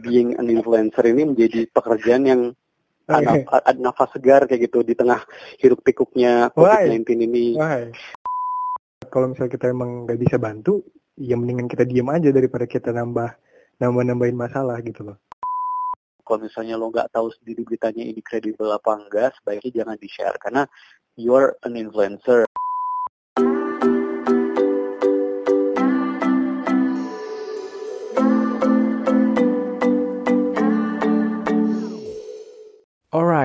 being 0.00 0.38
an 0.38 0.48
influencer 0.48 1.04
ini 1.06 1.28
menjadi 1.34 1.68
pekerjaan 1.70 2.24
yang 2.24 2.42
ada, 3.08 3.40
ada 3.64 3.78
nafas 3.80 4.12
segar 4.12 4.44
kayak 4.44 4.68
gitu 4.68 4.84
di 4.84 4.92
tengah 4.92 5.24
hiruk 5.58 5.80
pikuknya 5.80 6.52
COVID-19 6.52 7.08
ini. 7.24 7.46
Why? 7.56 7.88
Kalau 9.08 9.32
misalnya 9.32 9.52
kita 9.56 9.72
emang 9.72 10.04
nggak 10.04 10.20
bisa 10.20 10.36
bantu, 10.36 10.84
ya 11.16 11.34
mendingan 11.34 11.66
kita 11.66 11.88
diem 11.88 12.06
aja 12.12 12.28
daripada 12.28 12.68
kita 12.68 12.92
nambah 12.92 13.32
nambah 13.80 14.04
nambahin 14.04 14.36
masalah 14.36 14.76
gitu 14.84 15.08
loh. 15.08 15.16
Kalau 16.28 16.44
misalnya 16.44 16.76
lo 16.76 16.92
nggak 16.92 17.08
tahu 17.08 17.32
sendiri 17.40 17.64
beritanya 17.64 18.04
ini 18.04 18.20
kredibel 18.20 18.68
apa 18.68 19.00
enggak, 19.00 19.32
sebaiknya 19.40 19.82
jangan 19.82 19.96
di 19.96 20.08
share 20.12 20.36
karena 20.36 20.68
you're 21.16 21.56
an 21.64 21.72
influencer. 21.76 22.44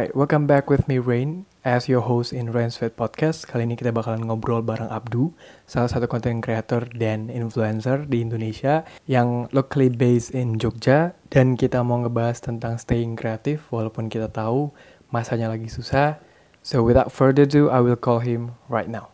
Alright, 0.04 0.20
welcome 0.20 0.44
back 0.44 0.68
with 0.68 0.84
me 0.92 1.00
Rain 1.00 1.48
as 1.64 1.88
your 1.88 2.04
host 2.04 2.36
in 2.36 2.52
Rain's 2.52 2.76
Fit 2.76 3.00
Podcast. 3.00 3.48
Kali 3.48 3.64
ini 3.64 3.80
kita 3.80 3.96
bakalan 3.96 4.28
ngobrol 4.28 4.60
bareng 4.60 4.92
Abdu, 4.92 5.32
salah 5.64 5.88
satu 5.88 6.12
content 6.12 6.44
creator 6.44 6.84
dan 6.92 7.32
influencer 7.32 8.04
di 8.04 8.20
Indonesia 8.20 8.84
yang 9.08 9.48
locally 9.56 9.88
based 9.88 10.36
in 10.36 10.60
Jogja 10.60 11.16
dan 11.32 11.56
kita 11.56 11.88
mau 11.88 12.04
ngebahas 12.04 12.44
tentang 12.44 12.76
staying 12.76 13.16
kreatif 13.16 13.64
walaupun 13.72 14.12
kita 14.12 14.28
tahu 14.28 14.76
masanya 15.08 15.48
lagi 15.48 15.72
susah. 15.72 16.20
So 16.60 16.84
without 16.84 17.08
further 17.08 17.48
ado, 17.48 17.72
I 17.72 17.80
will 17.80 17.96
call 17.96 18.20
him 18.20 18.60
right 18.68 18.92
now. 18.92 19.08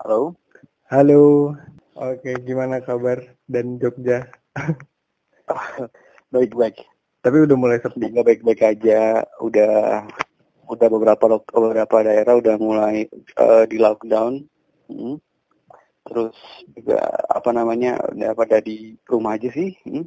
Halo. 0.00 0.40
Halo, 0.88 1.52
oke 1.98 2.30
gimana 2.46 2.78
kabar 2.78 3.18
dan 3.50 3.82
Jogja? 3.82 4.30
Baik-baik. 6.34 6.86
Tapi 7.18 7.36
udah 7.42 7.56
mulai 7.58 7.82
sepi. 7.82 8.14
Nggak 8.14 8.26
baik-baik 8.26 8.62
aja. 8.62 9.26
Udah 9.42 10.06
udah 10.68 10.88
beberapa 10.92 11.40
beberapa 11.40 11.96
daerah 12.04 12.38
udah 12.38 12.54
mulai 12.60 13.08
uh, 13.40 13.64
di 13.66 13.76
lockdown. 13.80 14.46
Hmm. 14.86 15.18
Terus 16.06 16.36
juga 16.72 17.02
apa 17.28 17.50
namanya 17.52 17.98
udah 18.14 18.32
pada 18.32 18.62
di 18.62 18.96
rumah 19.08 19.36
aja 19.36 19.50
sih. 19.50 19.74
Hmm. 19.84 20.06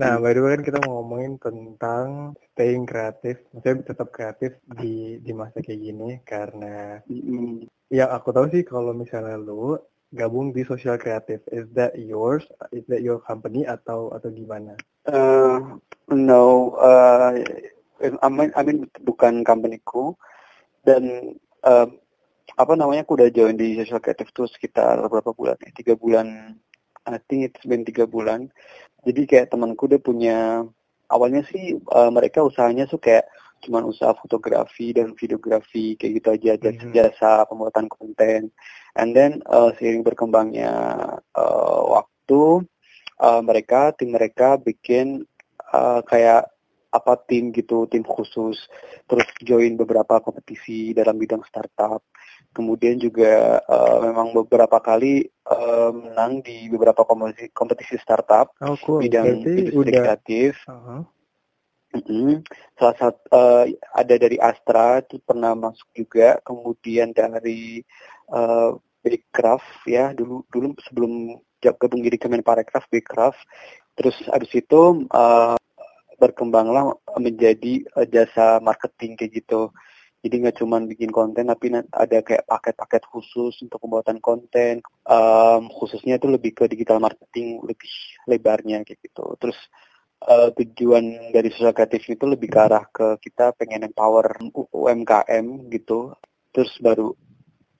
Nah, 0.00 0.16
by 0.16 0.32
the 0.32 0.40
way 0.40 0.56
kan 0.56 0.64
kita 0.64 0.78
mau 0.88 1.04
ngomongin 1.04 1.36
tentang 1.36 2.32
staying 2.52 2.88
kreatif, 2.88 3.44
maksudnya 3.52 3.92
tetap 3.92 4.08
kreatif 4.08 4.56
di 4.64 5.20
di 5.20 5.32
masa 5.36 5.60
kayak 5.60 5.80
gini 5.84 6.10
karena 6.24 7.04
mm. 7.04 7.68
yang 7.92 8.08
aku 8.08 8.32
tahu 8.32 8.48
sih 8.48 8.64
kalau 8.64 8.96
misalnya 8.96 9.36
lu 9.36 9.76
gabung 10.10 10.50
di 10.50 10.66
social 10.66 10.98
kreatif, 10.98 11.38
is 11.54 11.66
that 11.74 11.94
yours? 11.94 12.42
Is 12.74 12.82
that 12.90 13.02
your 13.02 13.22
company 13.22 13.62
atau 13.66 14.10
atau 14.10 14.28
gimana? 14.30 14.74
Uh, 15.06 15.78
no, 16.10 16.74
uh, 16.78 17.38
I 18.02 18.28
mean, 18.28 18.50
I 18.56 18.62
mean 18.66 18.90
bukan 19.06 19.46
companyku 19.46 20.18
dan 20.82 21.34
uh, 21.62 21.86
apa 22.58 22.72
namanya 22.74 23.06
aku 23.06 23.14
udah 23.20 23.30
join 23.30 23.54
di 23.54 23.78
social 23.78 24.02
kreatif 24.02 24.34
tuh 24.34 24.50
sekitar 24.50 24.98
berapa 25.06 25.30
bulan? 25.30 25.56
Ya? 25.62 25.70
Tiga 25.70 25.94
bulan 25.94 26.58
I 27.08 27.18
think 27.30 27.48
it's 27.48 27.64
been 27.64 27.86
tiga 27.86 28.04
bulan. 28.04 28.52
Jadi 29.06 29.24
kayak 29.24 29.54
temanku 29.54 29.88
dia 29.88 30.00
punya 30.02 30.66
awalnya 31.08 31.42
sih 31.48 31.80
uh, 31.90 32.10
mereka 32.12 32.44
usahanya 32.44 32.84
tuh 32.86 33.00
kayak 33.00 33.24
cuman 33.60 33.84
usaha 33.86 34.16
fotografi 34.16 34.96
dan 34.96 35.12
videografi 35.14 35.94
kayak 35.94 36.12
gitu 36.20 36.28
aja 36.34 36.52
jasa, 36.56 36.72
mm-hmm. 36.74 36.94
jasa 36.96 37.30
pembuatan 37.46 37.86
konten. 37.86 38.50
And 38.96 39.14
then 39.14 39.44
uh, 39.46 39.70
seiring 39.76 40.02
berkembangnya 40.02 40.72
uh, 41.36 41.80
waktu 41.94 42.66
uh, 43.20 43.42
mereka 43.44 43.92
tim 43.94 44.16
mereka 44.16 44.56
bikin 44.56 45.28
uh, 45.70 46.00
kayak 46.02 46.50
apa 46.90 47.14
tim 47.22 47.54
gitu 47.54 47.86
tim 47.86 48.02
khusus 48.02 48.66
terus 49.06 49.28
join 49.46 49.78
beberapa 49.78 50.18
kompetisi 50.18 50.90
dalam 50.90 51.22
bidang 51.22 51.46
startup 51.46 52.02
kemudian 52.50 52.98
juga 52.98 53.62
uh, 53.62 53.98
memang 54.02 54.34
beberapa 54.42 54.82
kali 54.82 55.22
uh, 55.46 55.90
menang 55.94 56.42
di 56.42 56.66
beberapa 56.66 57.06
kompetisi, 57.06 57.46
kompetisi 57.54 57.94
startup 58.02 58.50
oh, 58.62 58.74
cool. 58.82 58.98
bidang 59.02 59.38
industri 59.38 59.70
udah... 59.70 60.02
kreatif. 60.02 60.58
Uh-huh. 60.66 61.06
Mm-hmm. 61.90 62.46
Salah 62.78 62.96
satu 63.02 63.18
uh, 63.34 63.66
ada 63.98 64.14
dari 64.14 64.38
Astra 64.38 65.02
itu 65.02 65.18
pernah 65.26 65.58
masuk 65.58 65.90
juga, 65.90 66.38
kemudian 66.46 67.10
dari 67.10 67.82
uh, 68.30 68.78
Backcraft 69.02 69.90
ya 69.90 70.14
dulu 70.14 70.46
dulu 70.54 70.76
sebelum 70.86 71.40
gabung 71.58 72.00
jadi 72.06 72.14
Kemenparekraf 72.14 72.86
Backcraft, 72.88 73.42
terus 73.98 74.14
abis 74.30 74.54
itu 74.54 75.02
uh, 75.10 75.58
berkembanglah 76.22 76.94
menjadi 77.18 77.82
uh, 77.98 78.06
jasa 78.06 78.62
marketing 78.62 79.18
kayak 79.18 79.42
gitu. 79.42 79.74
Jadi 80.20 80.34
nggak 80.36 80.60
cuma 80.60 80.76
bikin 80.84 81.08
konten, 81.08 81.48
tapi 81.48 81.72
ada 81.72 82.18
kayak 82.20 82.44
paket-paket 82.44 83.02
khusus 83.08 83.56
untuk 83.64 83.80
pembuatan 83.80 84.20
konten. 84.20 84.84
Um, 85.08 85.72
khususnya 85.72 86.20
itu 86.20 86.28
lebih 86.28 86.52
ke 86.52 86.68
digital 86.68 87.00
marketing, 87.00 87.64
lebih 87.64 87.88
lebarnya 88.28 88.84
kayak 88.84 89.00
gitu. 89.00 89.32
Terus 89.40 89.56
uh, 90.26 90.48
tujuan 90.56 91.32
dari 91.32 91.48
social 91.52 91.72
kreatif 91.76 92.08
itu 92.08 92.24
lebih 92.26 92.48
ke 92.50 92.60
arah 92.60 92.84
ke 92.88 93.20
kita 93.22 93.56
pengen 93.56 93.88
empower 93.88 94.40
UMKM 94.52 95.70
gitu. 95.72 96.16
Terus 96.50 96.72
baru 96.82 97.14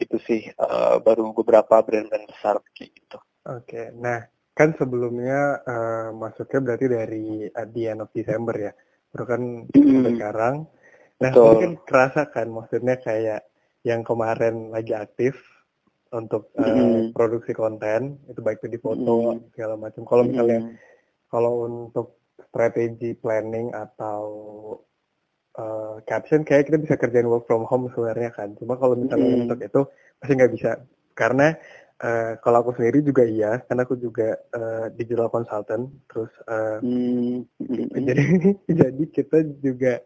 itu 0.01 0.17
sih 0.25 0.49
uh, 0.57 0.97
baru 1.03 1.33
beberapa 1.37 1.85
brand-brand 1.85 2.27
besar 2.31 2.57
gitu. 2.73 3.21
Oke, 3.45 3.65
okay. 3.65 3.87
nah 3.97 4.25
kan 4.53 4.77
sebelumnya 4.77 5.65
uh, 5.65 6.09
masuknya 6.13 6.61
berarti 6.61 6.87
dari 6.89 7.27
at 7.49 7.69
the 7.73 7.89
end 7.89 8.05
of 8.05 8.13
December 8.13 8.55
ya, 8.57 8.73
baru 9.13 9.25
kan 9.25 9.43
mm. 9.73 10.05
sekarang 10.17 10.69
Nah, 11.21 11.31
Betul. 11.31 11.47
mungkin 11.53 11.73
kerasa 11.85 12.33
kan 12.33 12.49
maksudnya 12.49 12.97
kayak 12.97 13.45
yang 13.85 14.01
kemarin 14.01 14.73
lagi 14.73 14.97
aktif 14.97 15.37
untuk 16.11 16.51
mm 16.57 16.65
uh, 16.65 17.01
produksi 17.15 17.55
konten 17.55 18.19
itu 18.27 18.41
baik 18.43 18.59
itu 18.65 18.69
di 18.73 18.81
foto 18.81 19.37
mm 19.37 19.53
segala 19.53 19.77
macam. 19.77 20.03
Kalau 20.09 20.25
misalnya 20.25 20.61
mm 20.65 20.89
kalau 21.31 21.63
untuk 21.63 22.20
strategi 22.49 23.13
planning 23.19 23.75
atau 23.75 24.23
uh, 25.59 26.01
caption 26.09 26.47
kayak 26.47 26.71
kita 26.71 26.79
bisa 26.81 26.95
kerjain 26.97 27.29
work 27.29 27.45
from 27.45 27.67
home 27.69 27.91
sebenarnya 27.93 28.31
kan. 28.33 28.57
Cuma 28.57 28.81
kalau 28.81 28.97
misalnya 28.97 29.29
mm 29.29 29.43
untuk 29.49 29.61
itu 29.61 29.81
pasti 30.23 30.33
nggak 30.39 30.53
bisa. 30.57 30.71
Karena 31.13 31.53
uh, 32.01 32.33
kalau 32.41 32.65
aku 32.65 32.73
sendiri 32.81 33.05
juga 33.05 33.23
iya 33.29 33.61
karena 33.69 33.85
aku 33.85 33.97
juga 34.01 34.39
uh, 34.57 34.87
digital 34.97 35.29
consultant 35.29 35.91
terus 36.09 36.33
uh, 36.49 36.81
mm 36.81 37.45
jadi 38.01 38.25
jadi 38.81 39.05
kita 39.13 39.39
juga 39.61 40.01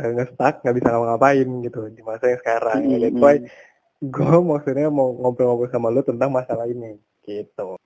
uh, 0.00 0.10
nge-stuck 0.20 0.60
nggak 0.66 0.76
bisa 0.76 0.86
ngapa-ngapain 0.92 1.48
gitu 1.64 1.80
di 1.88 2.02
masa 2.04 2.24
yang 2.28 2.40
sekarang. 2.44 2.80
Mm 2.84 2.88
-hmm. 2.90 3.02
jadi 3.08 3.34
gue 4.00 4.36
maksudnya 4.40 4.88
mau 4.88 5.12
ngobrol-ngobrol 5.12 5.68
sama 5.68 5.92
lu 5.92 6.00
tentang 6.00 6.32
masalah 6.32 6.64
ini 6.64 6.96
gitu 7.20 7.79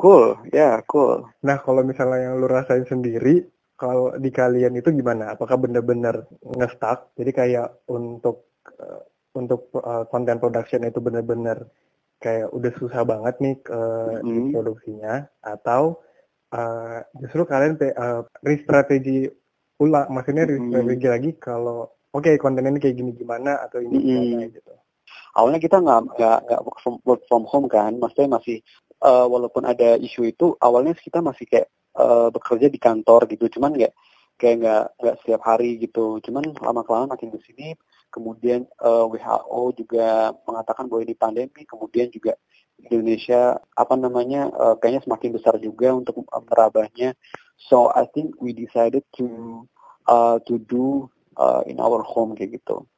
cool 0.00 0.24
ya 0.48 0.58
yeah, 0.58 0.74
cool. 0.88 1.28
Nah 1.44 1.60
kalau 1.60 1.84
misalnya 1.84 2.32
yang 2.32 2.40
lu 2.40 2.48
rasain 2.48 2.88
sendiri 2.88 3.44
kalau 3.80 4.12
di 4.20 4.28
kalian 4.28 4.76
itu 4.76 4.92
gimana? 4.92 5.32
Apakah 5.32 5.56
bener-bener 5.56 6.28
nge-stuck? 6.44 7.16
Jadi 7.16 7.30
kayak 7.32 7.88
untuk 7.88 8.52
uh, 8.76 9.00
untuk 9.32 9.72
uh, 9.80 10.04
content 10.12 10.36
production 10.36 10.84
itu 10.84 11.00
bener-bener 11.00 11.64
kayak 12.20 12.52
udah 12.52 12.72
susah 12.76 13.08
banget 13.08 13.40
nih 13.40 13.56
uh, 13.72 14.20
mm. 14.20 14.52
produksinya? 14.52 15.24
Atau 15.40 16.04
uh, 16.52 17.00
justru 17.24 17.48
kalian 17.48 17.80
uh, 17.96 18.28
strategi 18.60 19.24
ulang 19.80 20.12
maksudnya 20.12 20.44
hmm. 20.44 20.92
lagi 21.08 21.40
kalau 21.40 21.88
oke 22.12 22.20
okay, 22.20 22.36
konten 22.36 22.68
ini 22.68 22.76
kayak 22.76 23.00
gini 23.00 23.16
gimana? 23.16 23.64
Atau 23.64 23.80
ini 23.80 23.96
hmm. 23.96 24.04
gimana 24.04 24.46
gitu. 24.52 24.72
Awalnya 25.40 25.60
kita 25.62 25.80
nggak 25.80 26.00
nggak 26.20 26.38
nggak 26.52 26.60
work 26.68 26.78
from, 26.84 26.94
work 27.08 27.22
from 27.24 27.48
home 27.48 27.64
kan? 27.64 27.96
Maksudnya 27.96 28.36
masih 28.36 28.60
uh, 29.02 29.26
walaupun 29.26 29.64
ada 29.66 29.96
isu 29.96 30.28
itu 30.28 30.54
awalnya 30.60 30.96
kita 30.96 31.24
masih 31.24 31.48
kayak 31.48 31.68
uh, 31.96 32.28
bekerja 32.30 32.68
di 32.68 32.78
kantor 32.78 33.26
gitu. 33.28 33.48
Cuman 33.58 33.74
nggak 33.74 33.92
kayak 34.40 34.56
nggak 34.64 34.84
nggak 35.00 35.16
setiap 35.24 35.42
hari 35.44 35.80
gitu. 35.80 36.20
Cuman 36.24 36.54
lama 36.60 36.80
kelamaan 36.84 37.12
makin 37.12 37.32
di 37.32 37.40
sini. 37.44 37.68
Kemudian 38.10 38.66
uh, 38.82 39.06
eh, 39.06 39.22
WHO 39.22 39.62
juga 39.78 40.34
mengatakan 40.42 40.90
bahwa 40.90 41.06
ini 41.06 41.14
pandemi. 41.14 41.62
Kemudian 41.62 42.10
juga 42.10 42.34
Indonesia 42.80 43.60
apa 43.76 43.94
namanya 43.94 44.50
uh, 44.50 44.74
kayaknya 44.80 45.04
semakin 45.06 45.30
besar 45.36 45.54
juga 45.60 45.94
untuk 45.94 46.26
merabahnya. 46.26 47.14
So 47.60 47.92
I 47.92 48.08
think 48.10 48.40
we 48.40 48.56
decided 48.56 49.04
to 49.20 49.26
uh, 50.08 50.40
to 50.48 50.58
do 50.64 51.12
uh, 51.36 51.62
in 51.68 51.78
our 51.78 52.02
home 52.02 52.34
kayak 52.34 52.58
gitu. 52.58 52.88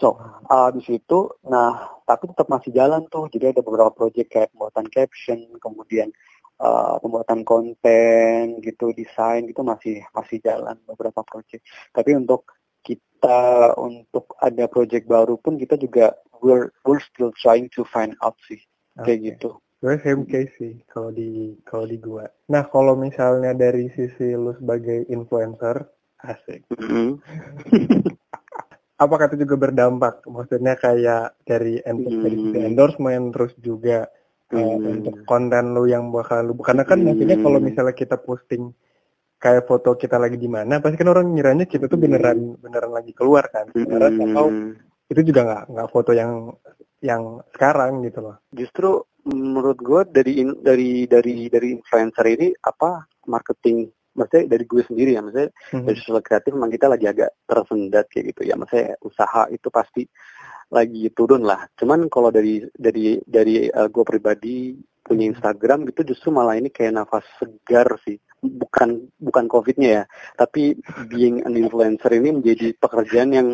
So 0.00 0.18
uh, 0.50 0.70
di 0.74 0.82
situ, 0.82 1.30
nah 1.46 2.00
tapi 2.04 2.30
tetap 2.30 2.50
masih 2.50 2.74
jalan 2.74 3.06
tuh. 3.08 3.30
Jadi 3.30 3.54
ada 3.54 3.60
beberapa 3.62 3.94
project 3.94 4.28
kayak 4.30 4.50
pembuatan 4.52 4.86
caption, 4.90 5.38
kemudian 5.62 6.10
uh, 6.58 6.98
pembuatan 6.98 7.46
konten 7.46 8.58
gitu, 8.62 8.90
desain 8.92 9.46
gitu 9.46 9.62
masih 9.62 10.02
masih 10.12 10.42
jalan 10.42 10.78
beberapa 10.88 11.22
project. 11.22 11.62
Tapi 11.94 12.18
untuk 12.18 12.50
kita 12.84 13.72
untuk 13.80 14.36
ada 14.38 14.68
project 14.68 15.08
baru 15.08 15.40
pun 15.40 15.56
kita 15.56 15.80
juga 15.80 16.12
we're 16.44 16.68
we're 16.84 17.00
still 17.00 17.32
trying 17.40 17.72
to 17.72 17.82
find 17.88 18.12
out 18.20 18.36
sih 18.44 18.60
okay. 19.00 19.16
kayak 19.16 19.20
gitu 19.34 19.56
gue 19.80 19.96
same 20.00 20.24
case 20.28 20.52
sih 20.60 20.76
kalau 20.92 21.08
di 21.12 21.56
kalau 21.64 21.88
di 21.88 21.96
gua 21.96 22.28
nah 22.52 22.68
kalau 22.68 22.92
misalnya 22.92 23.56
dari 23.56 23.88
sisi 23.92 24.36
lu 24.36 24.52
sebagai 24.60 25.08
influencer 25.08 25.88
asik 26.20 26.68
mm 26.72 26.84
-hmm. 26.84 27.10
apakah 28.98 29.26
itu 29.30 29.42
juga 29.42 29.68
berdampak 29.68 30.22
maksudnya 30.30 30.78
kayak 30.78 31.34
dari 31.42 31.82
mm. 31.82 32.54
endorsement 32.54 33.34
terus 33.34 33.52
juga 33.58 34.06
hmm. 34.54 34.92
untuk 35.00 35.16
konten 35.26 35.74
lu 35.74 35.90
yang 35.90 36.14
bakal 36.14 36.44
lu 36.46 36.54
karena 36.62 36.86
kan 36.86 37.00
hmm. 37.00 37.06
maksudnya 37.10 37.38
kalau 37.42 37.58
misalnya 37.58 37.94
kita 37.96 38.16
posting 38.22 38.70
kayak 39.42 39.66
foto 39.68 39.98
kita 39.98 40.16
lagi 40.16 40.38
di 40.38 40.48
mana 40.48 40.80
pasti 40.80 40.96
kan 40.96 41.10
orang 41.10 41.34
ngiranya 41.34 41.66
kita 41.68 41.90
tuh 41.90 41.98
beneran 41.98 42.56
beneran 42.62 42.92
lagi 42.94 43.12
keluar 43.12 43.50
kan 43.50 43.68
beneran 43.74 44.14
hmm. 44.16 44.24
atau 44.30 44.46
itu 45.10 45.20
juga 45.20 45.40
nggak 45.44 45.62
nggak 45.74 45.88
foto 45.92 46.10
yang 46.16 46.54
yang 47.04 47.42
sekarang 47.52 48.00
gitu 48.08 48.24
loh 48.24 48.36
justru 48.54 49.04
menurut 49.28 49.76
gue 49.80 50.00
dari 50.08 50.32
dari 50.60 50.90
dari 51.04 51.34
dari 51.52 51.68
influencer 51.76 52.24
ini 52.28 52.48
apa 52.64 53.04
marketing 53.28 53.88
maksudnya 54.14 54.46
dari 54.46 54.64
gue 54.64 54.82
sendiri 54.86 55.10
ya 55.14 55.20
maksudnya 55.20 55.50
hmm. 55.50 55.84
dari 55.86 55.98
sosial 56.00 56.22
kreatif 56.22 56.50
memang 56.54 56.70
kita 56.72 56.86
lagi 56.86 57.06
agak 57.10 57.30
tersendat 57.44 58.06
kayak 58.10 58.24
gitu 58.34 58.42
ya 58.46 58.54
maksudnya 58.54 58.94
usaha 59.02 59.42
itu 59.50 59.68
pasti 59.68 60.02
lagi 60.72 61.06
turun 61.12 61.44
lah. 61.44 61.68
Cuman 61.76 62.08
kalau 62.08 62.34
dari 62.34 62.64
dari 62.74 63.20
dari 63.22 63.68
uh, 63.68 63.88
gue 63.90 64.04
pribadi 64.06 64.74
punya 65.04 65.28
Instagram 65.28 65.84
gitu 65.92 66.14
justru 66.14 66.32
malah 66.32 66.56
ini 66.56 66.72
kayak 66.72 66.98
nafas 66.98 67.26
segar 67.36 67.86
sih. 68.02 68.16
Bukan 68.44 69.08
bukan 69.16 69.44
covidnya 69.48 69.88
ya, 69.88 70.04
tapi 70.36 70.76
being 71.08 71.40
an 71.48 71.56
influencer 71.56 72.12
ini 72.12 72.40
menjadi 72.40 72.76
pekerjaan 72.76 73.30
yang 73.32 73.48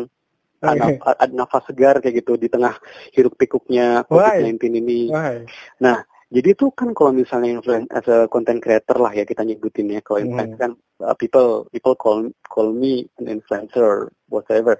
ada, 0.61 0.99
ada 0.99 1.33
nafas 1.33 1.63
segar 1.69 2.03
kayak 2.03 2.21
gitu 2.21 2.37
di 2.37 2.51
tengah 2.51 2.75
hiruk 3.15 3.39
pikuknya 3.39 4.05
COVID-19 4.05 4.61
ini. 4.83 4.99
Why? 5.09 5.47
Nah, 5.81 6.05
jadi 6.31 6.55
itu 6.55 6.71
kan 6.71 6.95
kalau 6.95 7.11
misalnya 7.11 7.59
influencer 7.59 7.91
as 7.91 8.07
a 8.07 8.23
content 8.31 8.63
creator 8.63 8.95
lah 8.95 9.11
ya 9.11 9.27
kita 9.27 9.43
nyebutin 9.43 9.91
ya 9.91 9.99
kalau 9.99 10.23
hmm. 10.23 10.27
influencer 10.31 10.57
kan 10.63 10.71
uh, 11.03 11.15
people 11.19 11.67
people 11.75 11.91
call 11.99 12.23
call 12.47 12.71
me 12.71 13.03
an 13.19 13.27
influencer 13.27 14.07
whatever. 14.31 14.79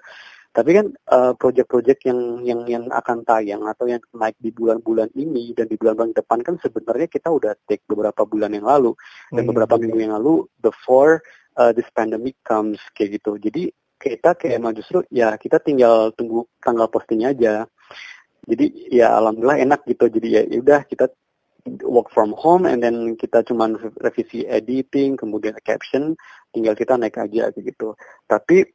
Tapi 0.51 0.71
kan 0.75 0.88
uh, 1.12 1.31
project-project 1.36 2.07
yang 2.07 2.44
yang 2.44 2.62
yang 2.68 2.83
akan 2.92 3.24
tayang 3.24 3.63
atau 3.68 3.88
yang 3.88 4.03
naik 4.15 4.36
di 4.39 4.51
bulan-bulan 4.51 5.12
ini 5.15 5.56
dan 5.56 5.68
di 5.68 5.80
bulan-bulan 5.80 6.12
depan 6.15 6.44
kan 6.44 6.56
sebenarnya 6.59 7.07
kita 7.07 7.31
udah 7.31 7.56
take 7.68 7.83
beberapa 7.88 8.24
bulan 8.27 8.51
yang 8.56 8.68
lalu 8.68 8.95
dan 9.31 9.44
hmm, 9.44 9.51
beberapa 9.51 9.80
minggu 9.80 10.00
yang 10.00 10.15
lalu 10.19 10.47
before 10.59 11.24
uh, 11.56 11.71
this 11.71 11.88
pandemic 11.95 12.36
comes 12.47 12.80
kayak 12.95 13.19
gitu. 13.19 13.39
Jadi 13.39 13.71
kita 13.95 14.36
kayak 14.39 14.56
emang 14.59 14.75
justru 14.75 15.04
ya 15.12 15.36
kita 15.36 15.59
tinggal 15.59 16.15
tunggu 16.15 16.47
tanggal 16.63 16.88
postingnya 16.88 17.31
aja. 17.36 17.54
Jadi 18.44 18.92
ya 18.92 19.15
alhamdulillah 19.19 19.59
enak 19.59 19.88
gitu. 19.88 20.12
Jadi 20.12 20.27
ya, 20.36 20.42
ya 20.47 20.59
udah 20.59 20.83
kita 20.83 21.12
work 21.86 22.10
from 22.13 22.34
home 22.34 22.66
and 22.66 22.81
then 22.81 23.13
kita 23.18 23.46
cuman 23.46 23.78
revisi 24.02 24.46
editing 24.46 25.18
kemudian 25.18 25.56
caption 25.62 26.13
tinggal 26.52 26.75
kita 26.75 26.98
naik 26.98 27.18
aja 27.18 27.50
gitu. 27.54 27.96
Tapi 28.25 28.66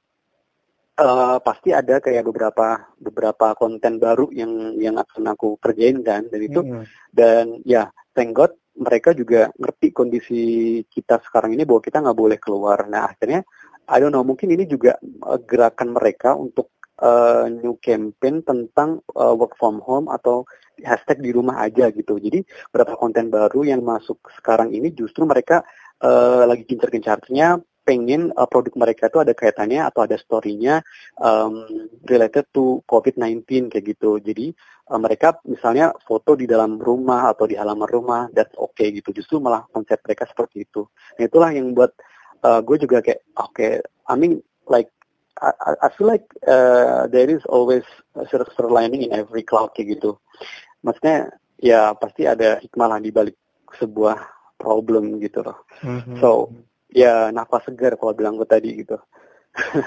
uh, 1.00 1.38
pasti 1.40 1.72
ada 1.72 2.00
kayak 2.00 2.24
beberapa 2.24 2.88
beberapa 2.96 3.52
konten 3.56 4.00
baru 4.00 4.32
yang 4.32 4.76
yang 4.80 4.96
akan 4.96 5.32
aku 5.32 5.60
kerjain 5.60 6.00
kan 6.00 6.26
dan 6.28 6.40
itu 6.40 6.60
mm-hmm. 6.60 6.84
dan 7.12 7.60
ya 7.62 7.88
thank 8.16 8.32
God 8.32 8.52
mereka 8.76 9.16
juga 9.16 9.48
ngerti 9.56 9.88
kondisi 9.92 10.42
kita 10.84 11.20
sekarang 11.24 11.56
ini 11.56 11.64
bahwa 11.64 11.80
kita 11.80 12.04
nggak 12.04 12.18
boleh 12.18 12.38
keluar. 12.40 12.84
Nah 12.88 13.08
akhirnya 13.08 13.40
I 13.86 14.02
don't 14.02 14.12
know 14.12 14.26
mungkin 14.26 14.52
ini 14.52 14.68
juga 14.68 15.00
uh, 15.00 15.40
gerakan 15.40 15.96
mereka 15.96 16.36
untuk 16.36 16.75
uh, 17.02 17.46
new 17.50 17.76
campaign 17.82 18.40
tentang 18.44 19.02
uh, 19.16 19.34
work 19.36 19.56
from 19.60 19.82
home 19.84 20.08
atau 20.08 20.46
hashtag 20.84 21.24
di 21.24 21.30
rumah 21.32 21.64
aja 21.64 21.88
gitu. 21.92 22.20
Jadi 22.20 22.44
beberapa 22.72 22.96
konten 23.00 23.32
baru 23.32 23.64
yang 23.64 23.80
masuk 23.80 24.20
sekarang 24.40 24.72
ini 24.72 24.92
justru 24.92 25.24
mereka 25.24 25.64
uh, 26.04 26.44
lagi 26.44 26.68
gencar-gencarnya 26.68 27.60
pengen 27.86 28.34
uh, 28.34 28.50
produk 28.50 28.74
mereka 28.74 29.06
itu 29.06 29.22
ada 29.22 29.30
kaitannya 29.30 29.78
atau 29.86 30.02
ada 30.02 30.18
story-nya 30.18 30.82
um, 31.22 31.62
related 32.10 32.50
to 32.50 32.82
COVID-19 32.90 33.70
kayak 33.70 33.94
gitu. 33.94 34.18
Jadi 34.18 34.50
uh, 34.90 34.98
mereka 34.98 35.38
misalnya 35.46 35.94
foto 36.02 36.34
di 36.34 36.50
dalam 36.50 36.82
rumah 36.82 37.30
atau 37.30 37.46
di 37.46 37.54
halaman 37.54 37.86
rumah, 37.86 38.26
that's 38.34 38.52
okay 38.58 38.90
gitu. 38.90 39.14
Justru 39.14 39.38
malah 39.38 39.62
konsep 39.70 40.02
mereka 40.02 40.26
seperti 40.26 40.66
itu. 40.66 40.82
Nah 41.16 41.22
itulah 41.30 41.54
yang 41.54 41.70
buat 41.78 41.94
uh, 42.42 42.58
gue 42.58 42.76
juga 42.82 42.98
kayak 43.06 43.22
oke, 43.38 43.54
okay, 43.54 43.78
I 44.10 44.14
mean 44.18 44.42
like 44.66 44.90
I, 45.42 45.72
I 45.84 45.88
feel 45.92 46.08
like 46.08 46.24
uh, 46.48 47.06
there 47.12 47.28
is 47.28 47.44
always 47.44 47.84
a 48.16 48.24
silver 48.28 48.70
lining 48.72 49.02
in 49.02 49.12
every 49.12 49.44
cloud 49.44 49.76
kayak 49.76 50.00
gitu. 50.00 50.16
Maksudnya 50.80 51.36
ya 51.60 51.92
pasti 51.96 52.24
ada 52.24 52.56
hikmah 52.60 52.96
lah 52.96 53.00
di 53.00 53.12
balik 53.12 53.36
sebuah 53.76 54.16
problem 54.56 55.20
gitu 55.20 55.44
loh. 55.44 55.68
Mm 55.84 56.00
-hmm. 56.00 56.16
So 56.24 56.52
ya 56.88 57.28
nafas 57.32 57.68
segar 57.68 58.00
kalau 58.00 58.16
bilang 58.16 58.40
gue 58.40 58.48
tadi 58.48 58.80
gitu. 58.80 58.96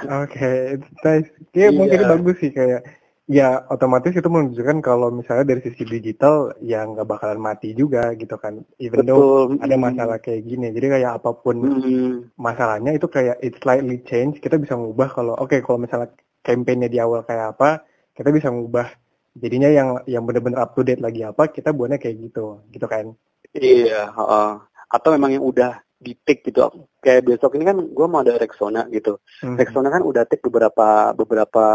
Oke, 0.09 0.33
okay, 0.33 0.57
nice. 1.05 1.29
Kayak 1.53 1.71
yeah. 1.73 1.77
mungkin 1.77 2.01
bagus 2.05 2.37
sih 2.41 2.51
kayak 2.53 2.81
ya 3.29 3.61
otomatis 3.69 4.09
itu 4.17 4.25
menunjukkan 4.25 4.81
kalau 4.81 5.13
misalnya 5.13 5.45
dari 5.45 5.61
sisi 5.61 5.85
digital 5.85 6.57
ya 6.65 6.81
nggak 6.81 7.05
bakalan 7.05 7.37
mati 7.37 7.77
juga 7.77 8.17
gitu 8.17 8.35
kan. 8.41 8.65
Even 8.81 9.05
Betul. 9.05 9.13
though 9.13 9.61
ada 9.61 9.75
masalah 9.77 10.17
kayak 10.17 10.49
gini. 10.49 10.73
Jadi 10.73 10.97
kayak 10.97 11.21
apa 11.21 11.29
pun 11.37 11.61
hmm. 11.61 12.33
masalahnya 12.41 12.97
itu 12.97 13.05
kayak 13.05 13.37
it 13.45 13.53
slightly 13.61 14.01
change. 14.09 14.41
Kita 14.41 14.57
bisa 14.57 14.73
ngubah 14.73 15.13
kalau 15.13 15.37
oke 15.37 15.53
okay, 15.53 15.61
kalau 15.61 15.77
misalnya 15.77 16.09
kampanye 16.41 16.89
di 16.89 16.97
awal 16.97 17.21
kayak 17.21 17.53
apa, 17.53 17.85
kita 18.17 18.33
bisa 18.33 18.49
ngubah 18.49 18.89
jadinya 19.37 19.69
yang 19.69 19.89
yang 20.09 20.23
benar-benar 20.25 20.65
up 20.65 20.73
to 20.73 20.81
date 20.81 20.99
lagi 20.99 21.21
apa 21.21 21.47
kita 21.53 21.69
buatnya 21.71 22.01
kayak 22.01 22.17
gitu 22.29 22.65
gitu 22.73 22.85
kan 22.89 23.13
iya 23.53 24.09
uh, 24.09 24.57
atau 24.89 25.09
memang 25.13 25.37
yang 25.37 25.45
udah 25.45 25.79
di 25.99 26.15
take 26.15 26.47
gitu 26.47 26.63
kayak 27.03 27.27
besok 27.27 27.59
ini 27.59 27.67
kan 27.67 27.77
gue 27.79 28.07
mau 28.07 28.23
ada 28.23 28.39
Rexona 28.39 28.87
gitu 28.89 29.19
hmm. 29.43 29.59
Rexona 29.59 29.91
kan 29.91 30.03
udah 30.03 30.23
take 30.25 30.43
beberapa 30.43 31.11
beberapa 31.11 31.65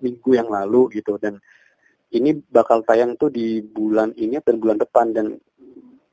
minggu 0.00 0.30
yang 0.34 0.48
lalu 0.48 1.00
gitu 1.00 1.16
dan 1.18 1.38
ini 2.08 2.40
bakal 2.48 2.80
tayang 2.88 3.14
tuh 3.20 3.28
di 3.28 3.60
bulan 3.60 4.16
ini 4.16 4.40
dan 4.40 4.56
bulan 4.56 4.80
depan 4.80 5.12
dan 5.12 5.36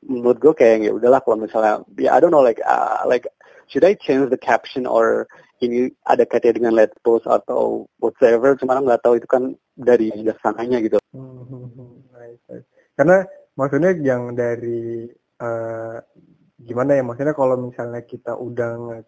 menurut 0.05 0.37
gue 0.37 0.53
kayak 0.53 0.85
ya 0.85 0.91
udahlah 0.93 1.23
kalau 1.23 1.39
misalnya 1.39 1.81
ya 1.97 2.13
I 2.13 2.19
don't 2.21 2.29
know 2.29 2.43
like 2.43 2.61
uh, 2.61 3.01
like 3.07 3.25
should 3.65 3.87
I 3.87 3.97
change 3.97 4.29
the 4.29 4.37
caption 4.37 4.85
or 4.85 5.25
ini 5.63 5.89
ada 6.05 6.27
kaitannya 6.27 6.59
dengan 6.59 6.73
let 6.75 6.91
post 7.01 7.25
atau 7.25 7.87
whatever 7.97 8.53
cuma 8.59 8.77
nggak 8.77 9.01
tahu 9.01 9.17
itu 9.17 9.27
kan 9.27 9.55
dari 9.75 10.11
dasarnya 10.11 10.83
gitu. 10.83 10.99
Hmm, 11.15 11.47
hmm, 11.47 11.67
hmm. 11.73 12.61
Karena 12.95 13.23
maksudnya 13.55 13.91
yang 13.95 14.35
dari 14.35 15.07
uh, 15.39 15.97
gimana 16.59 16.99
ya 16.99 17.03
maksudnya 17.03 17.35
kalau 17.35 17.55
misalnya 17.59 18.03
kita 18.03 18.35
udah 18.35 18.99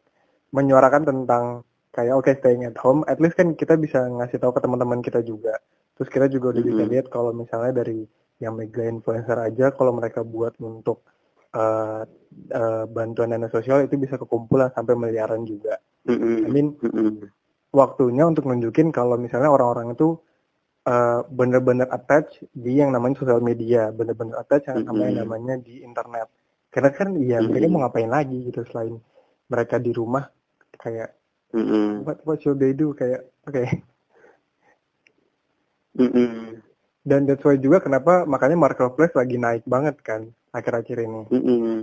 menyuarakan 0.56 1.04
tentang 1.04 1.68
kayak 1.98 2.13
oke 2.13 2.30
okay, 2.30 2.38
staying 2.38 2.70
at 2.70 2.77
home, 2.77 3.01
at 3.10 3.18
least 3.18 3.34
kan 3.34 3.58
kita 3.58 3.74
bisa 3.74 4.06
ngasih 4.06 4.38
tahu 4.38 4.54
ke 4.54 4.62
teman-teman 4.62 5.01
kita 5.01 5.25
juga. 5.25 5.58
Terus 5.98 6.10
kita 6.13 6.30
juga 6.30 6.54
udah 6.54 6.62
mm 6.62 6.70
-hmm. 6.70 6.77
bisa 6.77 6.92
lihat 6.94 7.06
kalau 7.10 7.34
misalnya 7.34 7.82
dari 7.82 8.06
yang 8.38 8.54
mega 8.54 8.86
influencer 8.86 9.34
aja 9.34 9.74
kalau 9.74 9.98
mereka 9.98 10.22
buat 10.22 10.54
untuk 10.62 11.01
uh, 11.58 12.06
uh, 12.54 12.86
bantuan 12.86 13.34
dana 13.34 13.50
sosial 13.50 13.82
itu 13.82 13.98
bisa 13.98 14.22
kekumpulan 14.22 14.70
sampai 14.77 14.94
miliaran 14.94 15.42
juga. 15.42 15.82
Mm 16.06 16.18
-hmm. 16.22 16.36
I 16.46 16.50
mean 16.54 16.68
mm 16.77 16.92
-hmm. 16.94 17.12
waktunya 17.74 18.30
untuk 18.30 18.46
nunjukin 18.46 18.94
kalau 18.94 19.18
misalnya 19.18 19.50
orang-orang 19.50 19.98
itu 19.98 20.22
uh, 20.86 21.25
bener-bener 21.34 21.89
attach 21.89 22.46
di 22.54 22.77
yang 22.77 22.94
namanya 22.94 23.25
sosial 23.25 23.42
media, 23.42 23.89
bener-bener 23.89 24.38
attach 24.38 24.70
yang 24.70 24.86
mm 24.86 24.94
-hmm. 24.94 25.18
namanya 25.18 25.58
di 25.58 25.82
internet 25.82 26.30
karena 26.77 26.94
kan 26.94 27.10
iya 27.18 27.42
mm-hmm. 27.42 27.50
mereka 27.50 27.68
mau 27.74 27.82
ngapain 27.82 28.12
lagi 28.12 28.38
gitu 28.54 28.62
selain 28.70 29.01
mereka 29.50 29.82
di 29.82 29.89
rumah 29.89 30.30
kayak 30.77 31.17
mm-hmm. 31.54 32.04
what 32.04 32.20
what 32.25 32.38
should 32.42 32.60
they 32.60 32.74
do 32.74 32.92
kayak 32.98 33.27
oke 33.48 33.54
okay. 33.56 33.68
mm-hmm. 35.96 36.60
dan 37.08 37.24
that's 37.24 37.44
why 37.44 37.56
juga 37.56 37.84
kenapa 37.84 38.27
makanya 38.27 38.58
marketplace 38.60 39.16
lagi 39.16 39.38
naik 39.39 39.63
banget 39.63 39.96
kan 40.04 40.32
akhir-akhir 40.51 40.98
ini 41.04 41.22
mm-hmm. 41.32 41.77